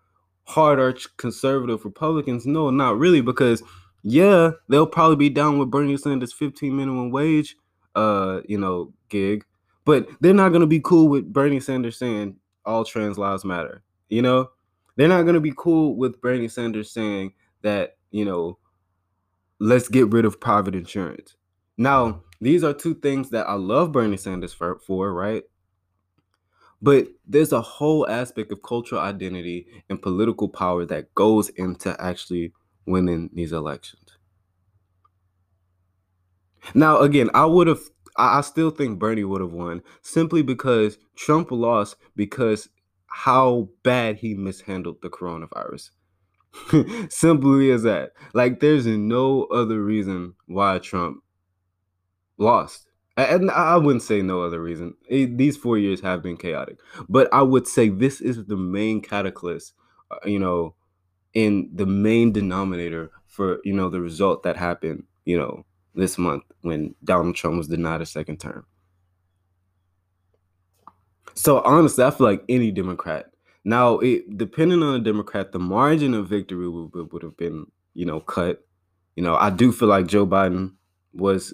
hard 0.46 0.80
arch 0.80 1.08
conservative 1.18 1.86
Republicans. 1.86 2.46
No, 2.46 2.70
not 2.70 2.98
really, 2.98 3.22
because 3.22 3.62
yeah, 4.04 4.52
they'll 4.70 4.88
probably 4.88 5.18
be 5.18 5.30
down 5.30 5.58
with 5.60 5.72
Bernie 5.72 5.98
Sanders' 5.98 6.34
15 6.34 6.76
minimum 6.76 7.12
wage, 7.12 7.58
uh, 7.96 8.42
you 8.48 8.58
know, 8.58 8.94
gig, 9.10 9.44
but 9.86 10.08
they're 10.22 10.34
not 10.34 10.50
gonna 10.50 10.68
be 10.68 10.80
cool 10.80 11.10
with 11.10 11.32
Bernie 11.32 11.60
Sanders 11.60 11.98
saying 11.98 12.38
all 12.66 12.86
trans 12.86 13.18
lives 13.18 13.44
matter. 13.44 13.82
You 14.10 14.22
know, 14.22 14.50
they're 14.98 15.08
not 15.08 15.24
to 15.24 15.40
be 15.40 15.54
cool 15.56 15.96
with 15.96 16.22
Bernie 16.22 16.48
Sanders 16.48 16.92
saying 16.92 17.34
that, 17.62 17.98
you 18.12 18.26
know, 18.26 18.58
let's 19.60 19.88
get 19.88 20.12
rid 20.12 20.26
of 20.26 20.40
private 20.40 20.76
insurance. 20.76 21.36
Now, 21.78 22.24
these 22.42 22.64
are 22.64 22.74
two 22.74 22.96
things 22.96 23.30
that 23.30 23.48
I 23.48 23.54
love 23.54 23.92
Bernie 23.92 24.18
Sanders 24.18 24.54
for, 24.54 24.80
for 24.80 25.14
right? 25.14 25.44
But 26.82 27.08
there's 27.26 27.52
a 27.52 27.62
whole 27.62 28.08
aspect 28.08 28.52
of 28.52 28.62
cultural 28.62 29.02
identity 29.02 29.68
and 29.90 30.02
political 30.02 30.48
power 30.48 30.86
that 30.86 31.14
goes 31.16 31.50
into 31.50 32.00
actually 32.00 32.54
winning 32.86 33.30
these 33.34 33.52
elections. 33.52 34.18
Now, 36.74 37.00
again, 37.00 37.30
I 37.34 37.46
would 37.46 37.68
have 37.68 37.82
I, 38.18 38.42
still 38.42 38.72
think 38.72 38.98
Bernie 38.98 39.24
would 39.24 39.42
have 39.42 39.54
won 39.54 39.84
simply 40.02 40.42
because 40.42 40.98
Trump 41.16 41.52
lost 41.52 41.98
because 42.16 42.68
how 43.08 43.70
bad 43.84 44.18
he 44.18 44.34
mishandled 44.34 45.02
the 45.02 45.10
coronavirus. 45.10 45.92
Simply 47.12 47.72
as 47.72 47.84
that. 47.84 48.14
Like 48.34 48.60
there's 48.60 48.88
no 48.88 49.44
other 49.46 49.84
reason 49.84 50.34
why 50.48 50.80
Trump 50.80 51.24
lost. 52.38 52.87
And 53.18 53.50
I 53.52 53.78
wouldn't 53.78 54.04
say 54.04 54.22
no 54.22 54.44
other 54.44 54.62
reason. 54.62 54.94
These 55.10 55.58
four 55.58 55.78
years 55.80 56.02
have 56.02 56.22
been 56.22 56.38
chaotic, 56.38 56.80
but 57.10 57.28
I 57.34 57.42
would 57.42 57.68
say 57.68 57.90
this 57.90 58.22
is 58.22 58.46
the 58.46 58.58
main 58.58 59.02
catalyst, 59.02 59.74
uh, 60.12 60.18
you 60.26 60.40
know, 60.40 60.76
in 61.34 61.70
the 61.74 61.86
main 61.88 62.32
denominator 62.32 63.12
for 63.28 63.60
you 63.64 63.74
know 63.74 63.90
the 63.90 64.02
result 64.02 64.44
that 64.44 64.58
happened, 64.58 65.04
you 65.26 65.38
know, 65.38 65.66
this 65.96 66.18
month 66.18 66.44
when 66.62 66.96
Donald 67.04 67.36
Trump 67.36 67.58
was 67.58 67.68
denied 67.68 68.02
a 68.02 68.06
second 68.06 68.40
term. 68.40 68.66
So 71.34 71.62
honestly, 71.62 72.04
I 72.04 72.12
feel 72.12 72.28
like 72.28 72.44
any 72.50 72.72
Democrat, 72.72 73.28
Now, 73.64 74.00
it 74.00 74.38
depending 74.38 74.82
on 74.84 74.94
the 74.94 75.00
Democrat, 75.00 75.52
the 75.52 75.60
margin 75.60 76.14
of 76.14 76.28
victory 76.30 76.68
would, 76.70 77.12
would 77.12 77.24
have 77.24 77.38
been, 77.38 77.68
you 77.94 78.06
know, 78.06 78.20
cut. 78.22 78.66
You 79.16 79.24
know, 79.24 79.36
I 79.36 79.50
do 79.50 79.72
feel 79.72 79.88
like 79.90 80.08
Joe 80.08 80.26
Biden 80.28 80.74
was 81.14 81.54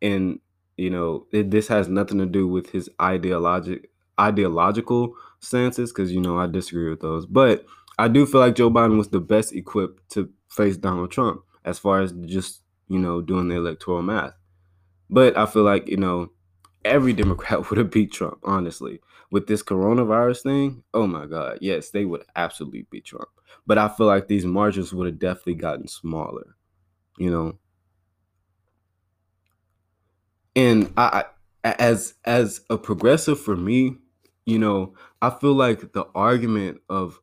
in, 0.00 0.40
you 0.76 0.90
know, 0.90 1.26
it, 1.32 1.50
this 1.50 1.68
has 1.68 1.88
nothing 1.88 2.18
to 2.18 2.26
do 2.26 2.46
with 2.46 2.70
his 2.70 2.90
ideologic 3.00 3.90
ideological 4.20 5.14
stances 5.40 5.92
because 5.92 6.12
you 6.12 6.20
know 6.20 6.38
I 6.38 6.46
disagree 6.46 6.88
with 6.90 7.00
those, 7.00 7.26
but 7.26 7.64
I 7.98 8.08
do 8.08 8.26
feel 8.26 8.40
like 8.40 8.56
Joe 8.56 8.70
Biden 8.70 8.96
was 8.98 9.08
the 9.08 9.20
best 9.20 9.52
equipped 9.54 10.10
to 10.10 10.30
face 10.48 10.76
Donald 10.76 11.10
Trump 11.10 11.42
as 11.64 11.78
far 11.78 12.00
as 12.00 12.12
just 12.26 12.62
you 12.88 12.98
know 12.98 13.20
doing 13.20 13.48
the 13.48 13.56
electoral 13.56 14.02
math. 14.02 14.34
But 15.10 15.36
I 15.36 15.46
feel 15.46 15.62
like 15.62 15.88
you 15.88 15.96
know 15.96 16.30
every 16.84 17.12
Democrat 17.22 17.70
would 17.70 17.78
have 17.78 17.90
beat 17.90 18.12
Trump, 18.12 18.38
honestly. 18.44 19.00
With 19.30 19.46
this 19.48 19.62
coronavirus 19.62 20.42
thing, 20.42 20.84
oh 20.94 21.06
my 21.06 21.26
God, 21.26 21.58
yes, 21.60 21.90
they 21.90 22.04
would 22.04 22.24
absolutely 22.36 22.86
beat 22.90 23.04
Trump. 23.04 23.28
But 23.66 23.78
I 23.78 23.88
feel 23.88 24.06
like 24.06 24.28
these 24.28 24.44
margins 24.44 24.92
would 24.92 25.06
have 25.06 25.18
definitely 25.18 25.54
gotten 25.56 25.88
smaller, 25.88 26.56
you 27.18 27.30
know. 27.30 27.58
And 30.56 30.92
I, 30.96 31.24
as 31.64 32.14
as 32.24 32.60
a 32.70 32.78
progressive 32.78 33.40
for 33.40 33.56
me, 33.56 33.96
you 34.46 34.58
know, 34.58 34.94
I 35.22 35.30
feel 35.30 35.54
like 35.54 35.92
the 35.92 36.06
argument 36.14 36.80
of 36.88 37.20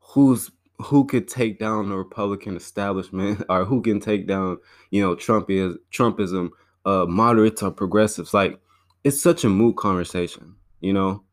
who's 0.00 0.50
who 0.78 1.04
could 1.04 1.28
take 1.28 1.58
down 1.58 1.90
the 1.90 1.96
Republican 1.96 2.56
establishment 2.56 3.42
or 3.48 3.64
who 3.64 3.82
can 3.82 4.00
take 4.00 4.26
down, 4.26 4.58
you 4.90 5.02
know, 5.02 5.14
Trump 5.14 5.50
is 5.50 5.76
Trumpism, 5.92 6.50
uh, 6.86 7.04
moderates 7.06 7.62
or 7.62 7.70
progressives, 7.70 8.32
like 8.32 8.58
it's 9.04 9.20
such 9.20 9.44
a 9.44 9.48
moot 9.48 9.76
conversation, 9.76 10.54
you 10.80 10.92
know, 10.92 11.24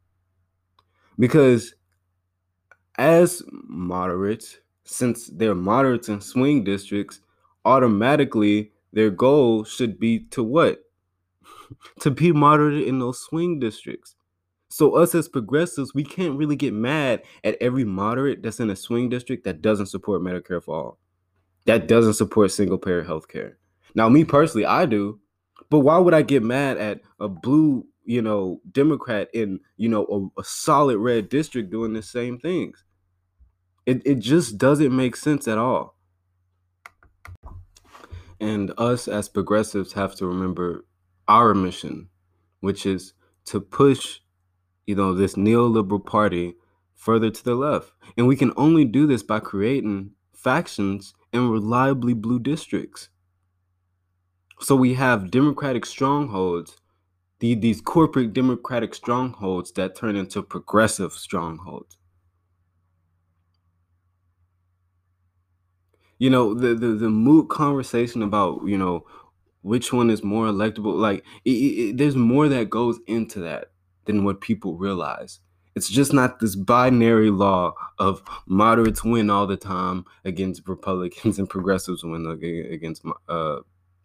because 1.18 1.74
as 2.98 3.44
moderates, 3.50 4.58
since 4.84 5.28
they're 5.28 5.56
moderates 5.56 6.10
in 6.10 6.22
swing 6.22 6.64
districts, 6.64 7.22
automatically 7.66 8.72
their 8.94 9.10
goal 9.10 9.64
should 9.64 10.00
be 10.00 10.20
to 10.20 10.44
what? 10.44 10.84
to 12.02 12.12
be 12.12 12.32
moderate 12.32 12.88
in 12.88 13.00
those 13.00 13.20
swing 13.20 13.60
districts. 13.60 14.16
So 14.70 14.96
us 14.96 15.16
as 15.16 15.30
progressives, 15.30 15.94
we 15.94 16.04
can't 16.04 16.38
really 16.38 16.56
get 16.56 16.74
mad 16.74 17.24
at 17.44 17.58
every 17.62 17.86
moderate 17.86 18.44
that's 18.44 18.60
in 18.60 18.70
a 18.70 18.76
swing 18.76 19.10
district 19.10 19.46
that 19.46 19.62
doesn't 19.62 19.86
support 19.86 20.22
Medicare 20.22 20.62
for 20.62 20.76
all, 20.76 21.00
that 21.66 21.88
doesn't 21.88 22.16
support 22.16 22.52
single 22.52 22.78
payer 22.78 23.04
health 23.04 23.28
care. 23.28 23.58
Now, 23.96 24.10
me 24.10 24.26
personally, 24.26 24.66
I 24.66 24.86
do, 24.86 25.20
but 25.70 25.80
why 25.80 25.98
would 25.98 26.14
I 26.14 26.22
get 26.22 26.44
mad 26.44 26.78
at 26.78 27.02
a 27.20 27.30
blue, 27.30 27.86
you 28.04 28.22
know, 28.22 28.62
Democrat 28.72 29.30
in, 29.34 29.60
you 29.78 29.88
know, 29.88 30.32
a, 30.38 30.42
a 30.42 30.44
solid 30.44 30.98
red 30.98 31.30
district 31.30 31.72
doing 31.72 31.94
the 31.94 32.04
same 32.04 32.38
things? 32.38 32.84
It, 33.86 34.02
it 34.06 34.20
just 34.20 34.58
doesn't 34.58 34.96
make 34.96 35.16
sense 35.16 35.48
at 35.48 35.58
all. 35.58 35.96
And 38.40 38.74
us 38.78 39.08
as 39.08 39.30
progressives 39.30 39.94
have 39.94 40.14
to 40.16 40.28
remember 40.28 40.86
our 41.28 41.54
mission, 41.54 42.10
which 42.62 42.86
is 42.86 43.14
to 43.46 43.60
push 43.60 44.20
you 44.88 44.96
know, 44.96 45.14
this 45.14 45.36
neoliberal 45.36 46.04
party 46.04 46.56
further 46.96 47.30
to 47.30 47.44
the 47.44 47.54
left. 47.54 47.92
And 48.18 48.26
we 48.26 48.36
can 48.36 48.54
only 48.56 48.86
do 48.86 49.06
this 49.06 49.22
by 49.22 49.42
creating 49.42 50.12
factions 50.34 51.14
in 51.34 51.50
reliably 51.50 52.14
blue 52.14 52.40
districts. 52.40 53.10
So 54.60 54.76
we 54.76 54.96
have 54.96 55.30
democratic 55.30 55.86
strongholds, 55.86 56.78
the, 57.40 57.54
these 57.54 57.82
corporate 57.82 58.34
democratic 58.34 58.96
strongholds 58.96 59.72
that 59.74 59.96
turn 59.96 60.16
into 60.16 60.42
progressive 60.42 61.14
strongholds. 61.14 61.98
You 66.18 66.32
know, 66.32 66.56
the, 66.56 66.74
the, 66.74 66.88
the 66.94 67.10
moot 67.10 67.50
conversation 67.50 68.24
about, 68.24 68.66
you 68.66 68.78
know, 68.78 69.06
which 69.68 69.92
one 69.92 70.10
is 70.10 70.24
more 70.24 70.46
electable, 70.46 70.96
like, 70.96 71.26
it, 71.44 71.52
it, 71.52 71.98
there's 71.98 72.16
more 72.16 72.48
that 72.48 72.70
goes 72.70 73.00
into 73.06 73.40
that 73.42 73.66
than 74.06 74.24
what 74.24 74.40
people 74.40 74.78
realize. 74.78 75.40
It's 75.76 75.90
just 75.90 76.14
not 76.14 76.40
this 76.40 76.56
binary 76.56 77.30
law 77.30 77.74
of 78.00 78.24
moderates 78.48 79.04
win 79.04 79.30
all 79.30 79.46
the 79.46 79.58
time 79.58 80.06
against 80.24 80.68
Republicans 80.68 81.38
and 81.40 81.50
progressives 81.50 82.04
win 82.04 82.26
against, 82.26 83.04
uh, 83.28 83.58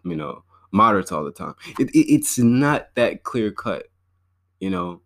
you 0.04 0.16
know, 0.16 0.44
moderates 0.72 1.12
all 1.12 1.24
the 1.24 1.32
time. 1.32 1.54
It, 1.78 1.90
it, 1.90 2.12
it's 2.12 2.38
not 2.38 2.88
that 2.96 3.22
clear 3.22 3.52
cut, 3.52 3.86
you 4.60 4.68
know. 4.68 5.00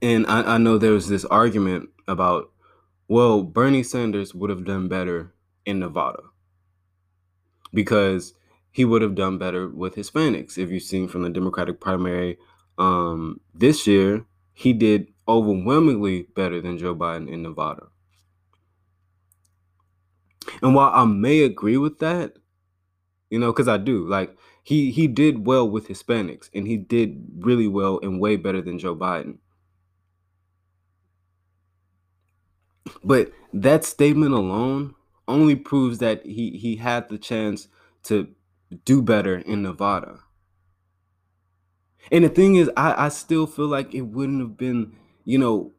And 0.00 0.24
I, 0.26 0.54
I 0.54 0.58
know 0.58 0.78
there 0.78 0.92
was 0.92 1.08
this 1.08 1.24
argument 1.24 1.90
about, 2.06 2.52
well, 3.08 3.42
Bernie 3.42 3.82
Sanders 3.82 4.34
would 4.34 4.50
have 4.50 4.64
done 4.64 4.88
better 4.88 5.34
in 5.66 5.80
Nevada 5.80 6.29
because 7.72 8.34
he 8.70 8.84
would 8.84 9.02
have 9.02 9.14
done 9.14 9.38
better 9.38 9.68
with 9.68 9.96
Hispanics. 9.96 10.58
If 10.58 10.70
you've 10.70 10.82
seen 10.82 11.08
from 11.08 11.22
the 11.22 11.30
Democratic 11.30 11.80
primary 11.80 12.38
um, 12.78 13.40
this 13.54 13.86
year, 13.86 14.24
he 14.52 14.72
did 14.72 15.08
overwhelmingly 15.26 16.22
better 16.34 16.60
than 16.60 16.78
Joe 16.78 16.94
Biden 16.94 17.28
in 17.28 17.42
Nevada. 17.42 17.86
And 20.62 20.74
while 20.74 20.90
I 20.92 21.04
may 21.04 21.42
agree 21.42 21.76
with 21.76 21.98
that, 21.98 22.34
you 23.28 23.38
know, 23.38 23.52
because 23.52 23.68
I 23.68 23.76
do, 23.76 24.06
like 24.08 24.36
he 24.62 24.90
he 24.90 25.06
did 25.06 25.46
well 25.46 25.68
with 25.68 25.88
Hispanics, 25.88 26.50
and 26.52 26.66
he 26.66 26.76
did 26.76 27.24
really 27.38 27.68
well 27.68 28.00
and 28.02 28.20
way 28.20 28.36
better 28.36 28.60
than 28.60 28.78
Joe 28.78 28.96
Biden. 28.96 29.38
But 33.04 33.32
that 33.52 33.84
statement 33.84 34.32
alone 34.32 34.94
only 35.30 35.56
proves 35.56 35.98
that 35.98 36.24
he 36.26 36.50
he 36.58 36.76
had 36.76 37.08
the 37.08 37.18
chance 37.18 37.68
to 38.04 38.28
do 38.84 39.02
better 39.02 39.38
in 39.38 39.62
Nevada. 39.62 40.20
And 42.10 42.24
the 42.24 42.28
thing 42.28 42.56
is, 42.56 42.70
I, 42.76 43.06
I 43.06 43.08
still 43.08 43.46
feel 43.46 43.66
like 43.66 43.94
it 43.94 44.02
wouldn't 44.02 44.40
have 44.40 44.56
been, 44.56 44.96
you 45.24 45.38
know, 45.38 45.72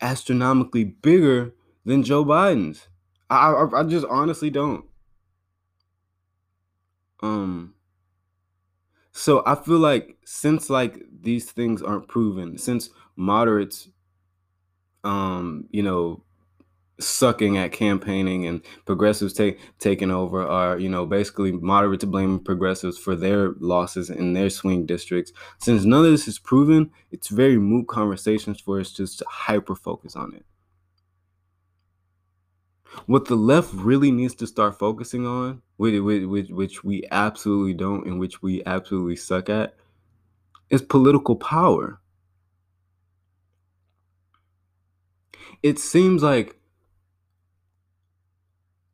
astronomically 0.00 0.84
bigger 0.84 1.54
than 1.84 2.02
Joe 2.02 2.24
Biden's. 2.24 2.88
I, 3.30 3.52
I, 3.52 3.80
I 3.80 3.82
just 3.84 4.06
honestly 4.06 4.50
don't. 4.50 4.84
Um. 7.22 7.74
So 9.12 9.42
I 9.46 9.54
feel 9.54 9.78
like 9.78 10.18
since 10.24 10.68
like 10.68 11.02
these 11.22 11.50
things 11.50 11.82
aren't 11.82 12.08
proven, 12.08 12.58
since 12.58 12.90
moderates, 13.16 13.88
um, 15.04 15.66
you 15.70 15.82
know, 15.82 16.22
sucking 16.98 17.58
at 17.58 17.72
campaigning 17.72 18.46
and 18.46 18.62
progressives 18.86 19.34
take 19.34 19.58
taking 19.78 20.10
over 20.10 20.46
are 20.46 20.78
you 20.78 20.88
know 20.88 21.04
basically 21.04 21.52
moderate 21.52 22.00
to 22.00 22.06
blame 22.06 22.38
progressives 22.38 22.96
for 22.96 23.14
their 23.14 23.50
losses 23.60 24.08
in 24.08 24.32
their 24.32 24.48
swing 24.50 24.86
districts. 24.86 25.32
Since 25.58 25.84
none 25.84 26.04
of 26.04 26.10
this 26.10 26.26
is 26.26 26.38
proven 26.38 26.90
it's 27.10 27.28
very 27.28 27.58
moot 27.58 27.86
conversations 27.88 28.60
for 28.60 28.80
us 28.80 28.92
just 28.92 29.18
to 29.18 29.26
hyper 29.28 29.74
focus 29.74 30.16
on 30.16 30.34
it. 30.34 30.46
What 33.04 33.26
the 33.26 33.36
left 33.36 33.74
really 33.74 34.10
needs 34.10 34.34
to 34.36 34.46
start 34.46 34.78
focusing 34.78 35.26
on 35.26 35.60
which, 35.76 36.00
which, 36.00 36.48
which 36.48 36.84
we 36.84 37.04
absolutely 37.10 37.74
don't 37.74 38.06
and 38.06 38.18
which 38.18 38.42
we 38.42 38.64
absolutely 38.64 39.16
suck 39.16 39.50
at 39.50 39.74
is 40.70 40.82
political 40.82 41.36
power. 41.36 42.00
It 45.62 45.78
seems 45.78 46.22
like 46.22 46.56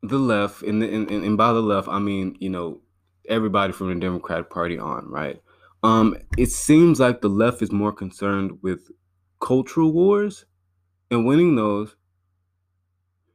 the 0.03 0.19
left, 0.19 0.61
and, 0.63 0.83
and 0.83 1.09
and 1.09 1.37
by 1.37 1.53
the 1.53 1.61
left, 1.61 1.87
I 1.87 1.99
mean 1.99 2.35
you 2.39 2.49
know 2.49 2.81
everybody 3.27 3.71
from 3.71 3.87
the 3.87 3.99
Democratic 3.99 4.49
Party 4.49 4.77
on, 4.77 5.09
right? 5.09 5.41
Um, 5.81 6.17
it 6.37 6.49
seems 6.51 6.99
like 6.99 7.21
the 7.21 7.29
left 7.29 7.61
is 7.61 7.71
more 7.71 7.93
concerned 7.93 8.59
with 8.61 8.91
cultural 9.39 9.91
wars 9.93 10.45
and 11.09 11.25
winning 11.25 11.55
those. 11.55 11.95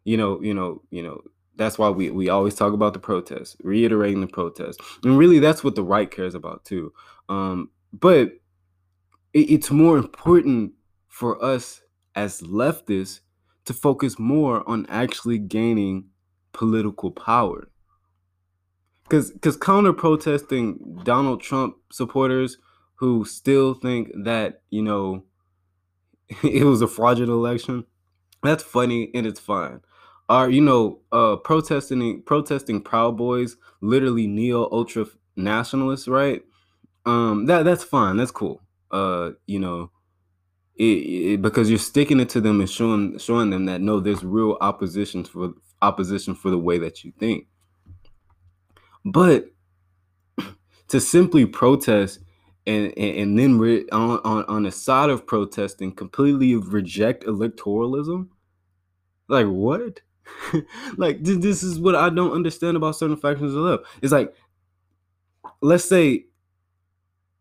You 0.04 0.16
know, 0.16 0.40
you 0.40 0.54
know, 0.54 0.82
you 0.90 1.02
know. 1.02 1.22
That's 1.56 1.76
why 1.76 1.90
we, 1.90 2.08
we 2.10 2.28
always 2.28 2.54
talk 2.54 2.72
about 2.72 2.92
the 2.92 3.00
protests, 3.00 3.56
reiterating 3.64 4.20
the 4.20 4.28
protests, 4.28 4.78
and 5.02 5.18
really 5.18 5.40
that's 5.40 5.64
what 5.64 5.74
the 5.74 5.82
right 5.82 6.08
cares 6.08 6.36
about 6.36 6.64
too. 6.64 6.92
Um, 7.28 7.70
but 7.92 8.28
it, 9.32 9.50
it's 9.50 9.70
more 9.70 9.98
important 9.98 10.74
for 11.08 11.42
us 11.44 11.82
as 12.14 12.42
leftists 12.42 13.20
to 13.64 13.74
focus 13.74 14.18
more 14.20 14.66
on 14.68 14.86
actually 14.88 15.38
gaining 15.38 16.04
political 16.58 17.12
power. 17.12 17.68
Cause 19.08 19.32
cause 19.40 19.56
counter 19.56 19.92
protesting 19.92 21.00
Donald 21.04 21.40
Trump 21.40 21.76
supporters 21.90 22.58
who 22.96 23.24
still 23.24 23.74
think 23.74 24.10
that, 24.24 24.62
you 24.68 24.82
know, 24.82 25.22
it 26.42 26.64
was 26.64 26.82
a 26.82 26.88
fraudulent 26.88 27.30
election, 27.32 27.84
that's 28.42 28.64
funny 28.64 29.10
and 29.14 29.24
it's 29.24 29.40
fine. 29.40 29.80
Are 30.28 30.50
you 30.50 30.60
know, 30.60 31.00
uh 31.12 31.36
protesting 31.36 32.22
protesting 32.22 32.82
Proud 32.82 33.16
Boys, 33.16 33.56
literally 33.80 34.26
neo 34.26 34.68
ultra 34.70 35.06
nationalists, 35.36 36.08
right? 36.08 36.42
Um 37.06 37.46
that 37.46 37.62
that's 37.62 37.84
fine, 37.84 38.16
that's 38.16 38.32
cool. 38.32 38.60
Uh, 38.90 39.30
you 39.46 39.60
know, 39.60 39.90
it, 40.74 40.84
it, 40.84 41.42
because 41.42 41.70
you're 41.70 41.78
sticking 41.78 42.20
it 42.20 42.28
to 42.30 42.40
them 42.40 42.60
and 42.60 42.68
showing 42.68 43.16
showing 43.18 43.50
them 43.50 43.66
that 43.66 43.80
no, 43.80 44.00
there's 44.00 44.24
real 44.24 44.58
opposition 44.60 45.24
for 45.24 45.54
opposition 45.82 46.34
for 46.34 46.50
the 46.50 46.58
way 46.58 46.78
that 46.78 47.04
you 47.04 47.12
think. 47.18 47.46
But 49.04 49.46
to 50.88 51.00
simply 51.00 51.46
protest 51.46 52.20
and 52.66 52.92
and, 52.98 53.16
and 53.16 53.38
then 53.38 53.58
re- 53.58 53.88
on, 53.90 54.20
on 54.24 54.44
on 54.44 54.62
the 54.64 54.72
side 54.72 55.10
of 55.10 55.26
protesting 55.26 55.92
completely 55.92 56.56
reject 56.56 57.24
electoralism, 57.24 58.28
like 59.28 59.46
what? 59.46 60.00
like 60.96 61.22
this 61.22 61.62
is 61.62 61.78
what 61.78 61.94
I 61.94 62.10
don't 62.10 62.32
understand 62.32 62.76
about 62.76 62.96
certain 62.96 63.16
factions 63.16 63.54
of 63.54 63.62
left. 63.62 63.84
It's 64.02 64.12
like, 64.12 64.34
let's 65.62 65.84
say, 65.84 66.26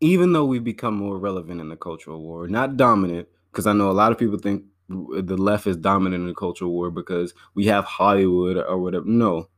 even 0.00 0.32
though 0.32 0.46
we 0.46 0.58
become 0.58 0.94
more 0.94 1.18
relevant 1.18 1.60
in 1.60 1.68
the 1.68 1.76
cultural 1.76 2.22
war, 2.22 2.48
not 2.48 2.76
dominant, 2.76 3.28
because 3.52 3.66
I 3.66 3.72
know 3.72 3.90
a 3.90 3.92
lot 3.92 4.12
of 4.12 4.18
people 4.18 4.38
think 4.38 4.64
the 4.88 5.36
left 5.36 5.66
is 5.66 5.76
dominant 5.76 6.22
in 6.22 6.28
the 6.28 6.34
cultural 6.34 6.72
war 6.72 6.90
because 6.90 7.34
we 7.54 7.66
have 7.66 7.84
Hollywood 7.84 8.56
or 8.56 8.78
whatever. 8.78 9.04
No, 9.06 9.48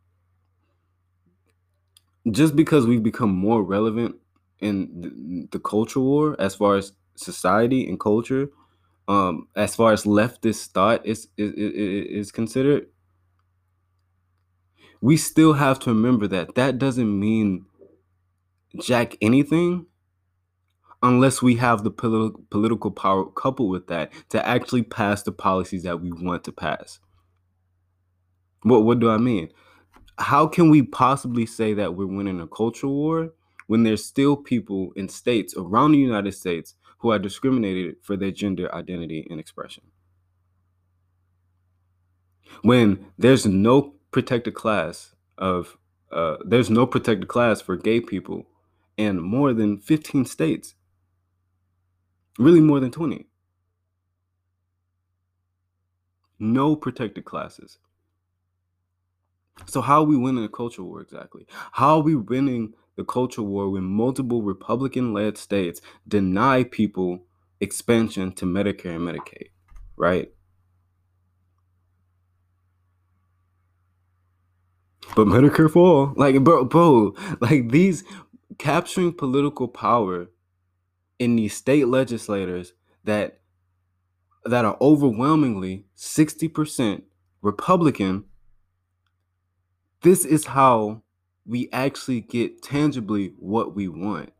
just 2.30 2.54
because 2.56 2.86
we've 2.86 3.02
become 3.02 3.30
more 3.30 3.62
relevant 3.62 4.16
in 4.60 5.00
the, 5.00 5.48
the 5.52 5.58
culture 5.58 6.00
war 6.00 6.36
as 6.38 6.54
far 6.54 6.76
as 6.76 6.92
society 7.16 7.88
and 7.88 7.98
culture, 7.98 8.50
um, 9.08 9.48
as 9.56 9.74
far 9.74 9.92
as 9.92 10.04
leftist 10.04 10.68
thought 10.68 11.04
is 11.06 11.28
is, 11.36 11.52
is, 11.54 12.06
is 12.28 12.32
considered, 12.32 12.86
we 15.00 15.16
still 15.16 15.54
have 15.54 15.78
to 15.80 15.90
remember 15.90 16.26
that. 16.28 16.54
That 16.54 16.78
doesn't 16.78 17.18
mean 17.18 17.66
jack 18.80 19.16
anything 19.20 19.86
unless 21.02 21.40
we 21.40 21.56
have 21.56 21.82
the 21.82 21.90
politi- 21.90 22.42
political 22.50 22.90
power 22.90 23.24
coupled 23.24 23.70
with 23.70 23.86
that 23.88 24.12
to 24.28 24.46
actually 24.46 24.82
pass 24.82 25.22
the 25.22 25.32
policies 25.32 25.82
that 25.82 26.00
we 26.00 26.12
want 26.12 26.44
to 26.44 26.52
pass. 26.52 27.00
What 28.62 28.84
what 28.84 29.00
do 29.00 29.10
I 29.10 29.16
mean? 29.16 29.50
How 30.18 30.46
can 30.46 30.68
we 30.68 30.82
possibly 30.82 31.46
say 31.46 31.72
that 31.74 31.94
we're 31.94 32.06
winning 32.06 32.40
a 32.40 32.46
cultural 32.46 32.92
war 32.94 33.32
when 33.68 33.84
there's 33.84 34.04
still 34.04 34.36
people 34.36 34.92
in 34.96 35.08
states 35.08 35.54
around 35.56 35.92
the 35.92 35.98
United 35.98 36.32
States 36.32 36.74
who 36.98 37.10
are 37.10 37.18
discriminated 37.18 37.96
for 38.02 38.16
their 38.16 38.30
gender 38.30 38.72
identity 38.74 39.26
and 39.30 39.40
expression? 39.40 39.84
When 42.62 43.06
there's 43.16 43.46
no 43.46 43.94
protected 44.10 44.54
class 44.54 45.14
of 45.38 45.78
uh, 46.12 46.36
there's 46.44 46.68
no 46.68 46.86
protected 46.86 47.28
class 47.28 47.62
for 47.62 47.76
gay 47.76 48.00
people 48.00 48.46
in 48.96 49.20
more 49.20 49.54
than 49.54 49.78
15 49.78 50.26
states 50.26 50.74
really 52.40 52.60
more 52.60 52.80
than 52.80 52.90
20 52.90 53.26
no 56.38 56.74
protected 56.74 57.24
classes. 57.26 57.78
So 59.66 59.82
how 59.82 60.00
are 60.00 60.04
we 60.06 60.16
winning 60.16 60.42
the 60.42 60.48
culture 60.48 60.82
war 60.82 61.02
exactly? 61.02 61.46
How 61.72 61.96
are 61.96 62.02
we 62.02 62.14
winning 62.14 62.72
the 62.96 63.04
culture 63.04 63.42
war 63.42 63.68
when 63.68 63.84
multiple 63.84 64.42
republican-led 64.42 65.36
states 65.36 65.82
deny 66.08 66.64
people 66.64 67.26
expansion 67.60 68.32
to 68.32 68.46
medicare 68.46 68.96
and 68.96 69.06
medicaid 69.06 69.48
right? 69.96 70.32
But 75.14 75.26
Medicare 75.26 75.70
for 75.70 75.80
all, 75.80 76.14
like 76.16 76.42
bro, 76.42 76.64
bro, 76.64 77.14
like 77.40 77.70
these 77.70 78.04
capturing 78.58 79.12
political 79.12 79.68
power 79.68 80.28
in 81.20 81.36
these 81.36 81.54
state 81.54 81.86
legislators 81.86 82.72
that 83.04 83.38
that 84.46 84.64
are 84.64 84.78
overwhelmingly 84.80 85.84
60% 85.96 87.02
Republican. 87.42 88.24
This 90.00 90.24
is 90.24 90.46
how 90.46 91.02
we 91.44 91.68
actually 91.72 92.22
get 92.22 92.62
tangibly 92.62 93.34
what 93.38 93.76
we 93.76 93.86
want. 93.86 94.32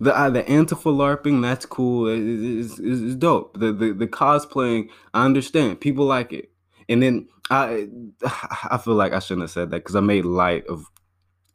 The 0.00 0.16
uh, 0.16 0.30
the 0.30 0.42
Antifa 0.42 0.90
LARPing, 0.90 1.42
that's 1.42 1.66
cool. 1.66 2.08
It's, 2.08 2.78
it's 2.78 3.14
dope. 3.14 3.58
The, 3.58 3.72
the 3.72 3.92
the 3.92 4.06
cosplaying, 4.06 4.88
I 5.12 5.24
understand. 5.24 5.80
People 5.80 6.06
like 6.06 6.32
it. 6.32 6.50
And 6.88 7.02
then 7.02 7.28
I 7.50 7.88
I 8.70 8.78
feel 8.78 8.94
like 8.94 9.12
I 9.12 9.18
shouldn't 9.18 9.42
have 9.42 9.50
said 9.50 9.70
that 9.70 9.78
because 9.78 9.94
I 9.94 10.00
made 10.00 10.24
light 10.24 10.66
of 10.66 10.90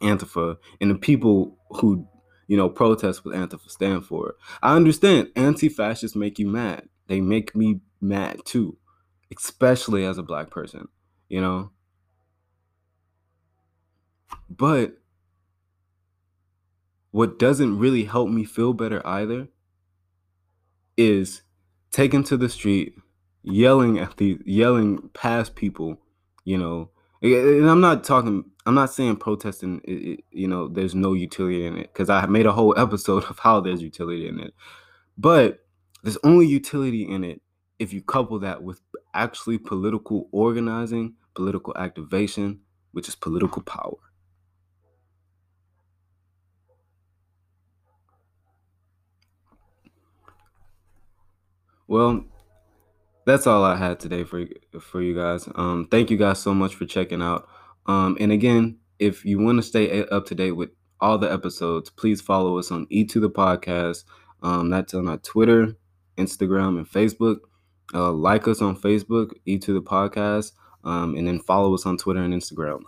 Antifa 0.02 0.58
and 0.80 0.91
the 0.91 0.95
people 0.95 1.58
who 1.72 2.08
you 2.47 2.58
know 2.58 2.70
protest 2.70 3.26
what 3.26 3.36
Antifa 3.36 3.70
stand 3.70 4.06
for. 4.06 4.36
I 4.62 4.76
understand 4.76 5.30
anti-fascists 5.36 6.16
make 6.16 6.39
you 6.39 6.47
mad. 6.47 6.88
They 7.08 7.22
make 7.22 7.56
me 7.56 7.82
mad 8.02 8.41
too, 8.45 8.78
especially 9.36 10.06
as 10.06 10.18
a 10.18 10.24
black 10.24 10.50
person. 10.50 10.88
You 11.28 11.41
know. 11.41 11.72
But 14.50 14.97
what 17.12 17.39
doesn't 17.39 17.80
really 17.80 18.04
help 18.04 18.30
me 18.30 18.43
feel 18.43 18.74
better 18.74 19.06
either 19.06 19.47
is 20.97 21.41
taken 21.91 22.24
to 22.24 22.38
the 22.38 22.50
street 22.50 22.93
yelling 23.41 23.97
at 23.97 24.18
the 24.18 24.38
yelling 24.45 25.10
past 25.14 25.56
people 25.56 25.97
you 26.43 26.58
know 26.58 26.89
and 27.22 27.70
i'm 27.70 27.82
not 27.82 28.03
talking 28.03 28.45
i'm 28.65 28.76
not 28.76 28.91
saying 28.91 29.15
protesting 29.17 29.82
you 30.32 30.47
know 30.47 30.67
there's 30.67 30.95
no 30.95 31.13
utility 31.13 31.65
in 31.65 31.78
it 31.78 31.91
because 31.93 32.09
i 32.09 32.26
made 32.28 32.45
a 32.45 32.51
whole 32.51 32.74
episode 32.78 33.24
of 33.26 33.39
how 33.39 33.59
there's 33.59 33.82
utility 33.82 34.28
in 34.28 34.39
it. 34.39 34.53
But 35.17 35.59
there's 36.01 36.17
only 36.24 36.47
utility 36.47 37.03
in 37.03 37.24
it 37.26 37.41
if 37.78 37.91
you 37.93 38.01
couple 38.01 38.39
that 38.39 38.63
with 38.63 38.82
actually 39.13 39.57
political 39.57 40.30
organizing 40.32 41.15
political 41.36 41.76
activation 41.78 42.61
which 42.91 43.07
is 43.07 43.15
political 43.15 43.61
power. 43.61 43.97
Well, 51.88 52.24
that's 53.30 53.48
all 53.48 53.64
I 53.64 53.76
had 53.76 54.00
today 54.00 54.24
for 54.24 54.46
for 54.80 55.02
you 55.02 55.16
guys. 55.16 55.48
Um, 55.56 55.88
thank 55.90 56.10
you 56.10 56.18
guys 56.18 56.40
so 56.40 56.54
much 56.54 56.76
for 56.76 56.86
checking 56.86 57.22
out. 57.22 57.48
Um, 57.86 58.18
and 58.20 58.32
again, 58.32 58.80
if 58.98 59.24
you 59.26 59.40
want 59.40 59.58
to 59.60 59.64
stay 59.64 60.04
up 60.06 60.26
to 60.28 60.36
date 60.36 60.52
with 60.54 60.70
all 61.00 61.18
the 61.18 61.32
episodes, 61.32 61.90
please 61.90 62.22
follow 62.22 62.58
us 62.58 62.72
on 62.72 62.88
E 62.90 63.06
to 63.06 63.20
the 63.20 63.30
podcast. 63.30 64.04
Um, 64.42 64.70
that's 64.70 64.94
on 64.94 65.08
our 65.08 65.18
Twitter, 65.18 65.76
Instagram, 66.18 66.78
and 66.78 66.90
Facebook. 66.90 67.38
Uh, 67.94 68.12
like 68.12 68.48
us 68.48 68.62
on 68.62 68.76
Facebook, 68.76 69.32
E 69.46 69.58
to 69.58 69.74
the 69.74 69.82
podcast, 69.82 70.52
um, 70.84 71.16
and 71.16 71.28
then 71.28 71.40
follow 71.40 71.74
us 71.74 71.86
on 71.86 71.98
Twitter 71.98 72.22
and 72.22 72.34
Instagram. 72.34 72.82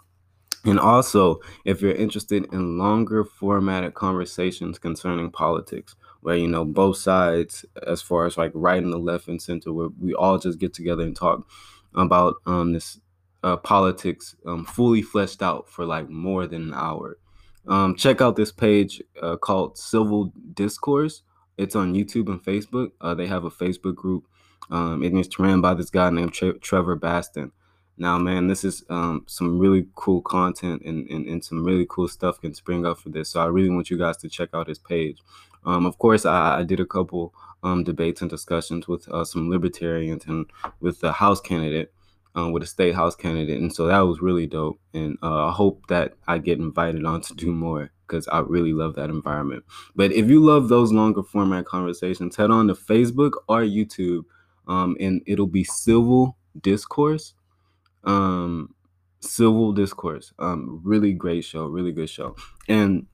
And 0.63 0.79
also, 0.79 1.39
if 1.65 1.81
you're 1.81 1.91
interested 1.91 2.45
in 2.53 2.77
longer 2.77 3.23
formatted 3.23 3.95
conversations 3.95 4.77
concerning 4.77 5.31
politics, 5.31 5.95
where 6.21 6.37
you 6.37 6.47
know 6.47 6.65
both 6.65 6.97
sides, 6.97 7.65
as 7.85 8.01
far 8.01 8.25
as 8.25 8.37
like 8.37 8.51
right 8.53 8.81
and 8.81 8.93
the 8.93 8.97
left 8.97 9.27
and 9.27 9.41
center, 9.41 9.73
where 9.73 9.89
we 9.99 10.13
all 10.13 10.37
just 10.37 10.59
get 10.59 10.73
together 10.73 11.03
and 11.03 11.15
talk 11.15 11.47
about 11.93 12.35
um, 12.45 12.73
this 12.73 12.99
uh, 13.43 13.57
politics 13.57 14.35
um, 14.45 14.65
fully 14.65 15.01
fleshed 15.01 15.41
out 15.41 15.69
for 15.69 15.85
like 15.85 16.09
more 16.09 16.47
than 16.47 16.69
an 16.69 16.73
hour. 16.73 17.17
Um, 17.67 17.95
check 17.95 18.21
out 18.21 18.35
this 18.35 18.51
page 18.51 19.01
uh, 19.21 19.37
called 19.37 19.77
Civil 19.77 20.33
Discourse. 20.53 21.23
It's 21.57 21.75
on 21.75 21.93
YouTube 21.93 22.27
and 22.27 22.43
Facebook. 22.43 22.91
Uh, 23.01 23.13
they 23.13 23.27
have 23.27 23.43
a 23.43 23.51
Facebook 23.51 23.95
group. 23.95 24.25
Um, 24.69 25.03
it 25.03 25.13
is 25.13 25.27
ran 25.37 25.61
by 25.61 25.73
this 25.73 25.89
guy 25.89 26.09
named 26.09 26.33
Tre- 26.33 26.57
Trevor 26.59 26.95
Baston. 26.95 27.51
Now, 27.97 28.17
man, 28.17 28.47
this 28.47 28.63
is 28.63 28.83
um, 28.89 29.25
some 29.27 29.59
really 29.59 29.87
cool 29.95 30.21
content 30.21 30.81
and, 30.83 31.07
and, 31.09 31.27
and 31.27 31.43
some 31.43 31.63
really 31.63 31.85
cool 31.87 32.07
stuff 32.07 32.41
can 32.41 32.53
spring 32.53 32.85
up 32.85 32.97
for 32.97 33.09
this. 33.09 33.29
So 33.29 33.41
I 33.41 33.45
really 33.45 33.69
want 33.69 33.91
you 33.91 33.97
guys 33.97 34.17
to 34.17 34.29
check 34.29 34.49
out 34.53 34.67
his 34.67 34.79
page. 34.79 35.19
Um, 35.65 35.85
of 35.85 35.97
course, 35.97 36.25
I, 36.25 36.59
I, 36.59 36.63
did 36.63 36.79
a 36.79 36.85
couple 36.85 37.33
um, 37.63 37.83
debates 37.83 38.21
and 38.21 38.29
discussions 38.29 38.87
with 38.87 39.07
uh, 39.09 39.23
some 39.23 39.49
libertarians 39.49 40.25
and 40.25 40.45
with 40.79 40.99
the 41.01 41.11
House 41.11 41.39
candidate, 41.39 41.93
um, 42.35 42.51
with 42.51 42.63
a 42.63 42.67
state 42.67 42.95
House 42.95 43.15
candidate, 43.15 43.59
and 43.59 43.73
so 43.73 43.85
that 43.85 43.99
was 43.99 44.21
really 44.21 44.47
dope. 44.47 44.79
And 44.93 45.17
uh, 45.21 45.47
I 45.47 45.51
hope 45.51 45.85
that 45.87 46.13
I 46.27 46.39
get 46.39 46.59
invited 46.59 47.05
on 47.05 47.21
to 47.27 47.33
do 47.35 47.51
more 47.51 47.91
because 48.07 48.27
I 48.27 48.39
really 48.39 48.73
love 48.73 48.95
that 48.95 49.09
environment. 49.09 49.63
But 49.95 50.11
if 50.11 50.27
you 50.29 50.43
love 50.43 50.67
those 50.67 50.91
longer 50.91 51.23
format 51.23 51.65
conversations, 51.65 52.35
head 52.35 52.51
on 52.51 52.67
to 52.67 52.73
Facebook 52.73 53.33
or 53.47 53.61
YouTube, 53.61 54.23
um, 54.67 54.97
and 54.99 55.21
it'll 55.25 55.47
be 55.47 55.63
Civil 55.63 56.37
Discourse. 56.59 57.33
Um, 58.03 58.73
Civil 59.21 59.71
Discourse. 59.71 60.33
Um, 60.39 60.81
really 60.83 61.13
great 61.13 61.45
show, 61.45 61.67
really 61.67 61.91
good 61.91 62.09
show. 62.09 62.35
And 62.67 63.05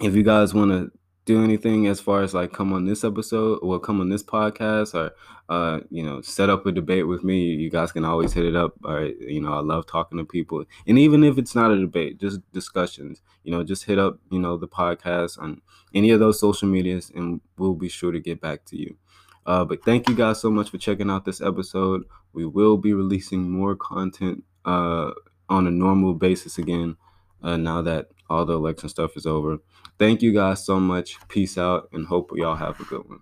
if 0.00 0.14
you 0.14 0.22
guys 0.22 0.54
want 0.54 0.70
to 0.70 0.97
do 1.28 1.44
anything 1.44 1.86
as 1.86 2.00
far 2.00 2.22
as 2.22 2.32
like 2.32 2.54
come 2.54 2.72
on 2.72 2.86
this 2.86 3.04
episode 3.04 3.58
or 3.60 3.78
come 3.78 4.00
on 4.00 4.08
this 4.08 4.22
podcast 4.22 4.94
or 4.94 5.12
uh, 5.50 5.80
you 5.90 6.02
know 6.02 6.22
set 6.22 6.48
up 6.48 6.64
a 6.64 6.72
debate 6.72 7.06
with 7.06 7.22
me 7.22 7.38
you 7.52 7.68
guys 7.68 7.92
can 7.92 8.02
always 8.02 8.32
hit 8.32 8.46
it 8.46 8.56
up 8.56 8.72
right? 8.82 9.14
You 9.20 9.42
know 9.42 9.52
i 9.52 9.60
love 9.60 9.86
talking 9.86 10.16
to 10.16 10.24
people. 10.24 10.64
And 10.86 10.98
even 10.98 11.22
if 11.22 11.36
it's 11.36 11.54
not 11.54 11.70
a 11.70 11.78
debate 11.78 12.18
just 12.18 12.40
discussions 12.52 13.20
you 13.44 13.52
know 13.52 13.62
just 13.62 13.84
hit 13.84 13.98
up 13.98 14.18
you 14.30 14.38
know 14.38 14.56
the 14.56 14.66
podcast 14.66 15.38
on 15.38 15.60
any 15.94 16.10
of 16.12 16.18
those 16.18 16.40
social 16.40 16.66
medias 16.66 17.12
and 17.14 17.42
we'll 17.58 17.74
be 17.74 17.90
sure 17.90 18.10
to 18.10 18.20
get 18.20 18.40
back 18.40 18.64
to 18.66 18.78
you. 18.78 18.96
Uh, 19.44 19.66
but 19.66 19.84
thank 19.84 20.08
you 20.08 20.14
guys 20.14 20.40
so 20.40 20.50
much 20.50 20.70
for 20.70 20.78
checking 20.78 21.10
out 21.10 21.26
this 21.26 21.42
episode. 21.42 22.04
We 22.32 22.46
will 22.46 22.78
be 22.78 22.94
releasing 22.94 23.50
more 23.50 23.76
content 23.76 24.44
uh, 24.64 25.10
on 25.50 25.66
a 25.66 25.70
normal 25.70 26.14
basis 26.14 26.56
again 26.56 26.96
uh, 27.42 27.56
now 27.56 27.82
that 27.82 28.08
all 28.30 28.44
the 28.44 28.54
election 28.54 28.88
stuff 28.88 29.16
is 29.16 29.26
over 29.26 29.58
Thank 29.98 30.22
you 30.22 30.32
guys 30.32 30.64
so 30.64 30.78
much. 30.78 31.16
Peace 31.28 31.58
out 31.58 31.88
and 31.92 32.06
hope 32.06 32.30
y'all 32.36 32.54
have 32.54 32.80
a 32.80 32.84
good 32.84 33.08
one. 33.08 33.20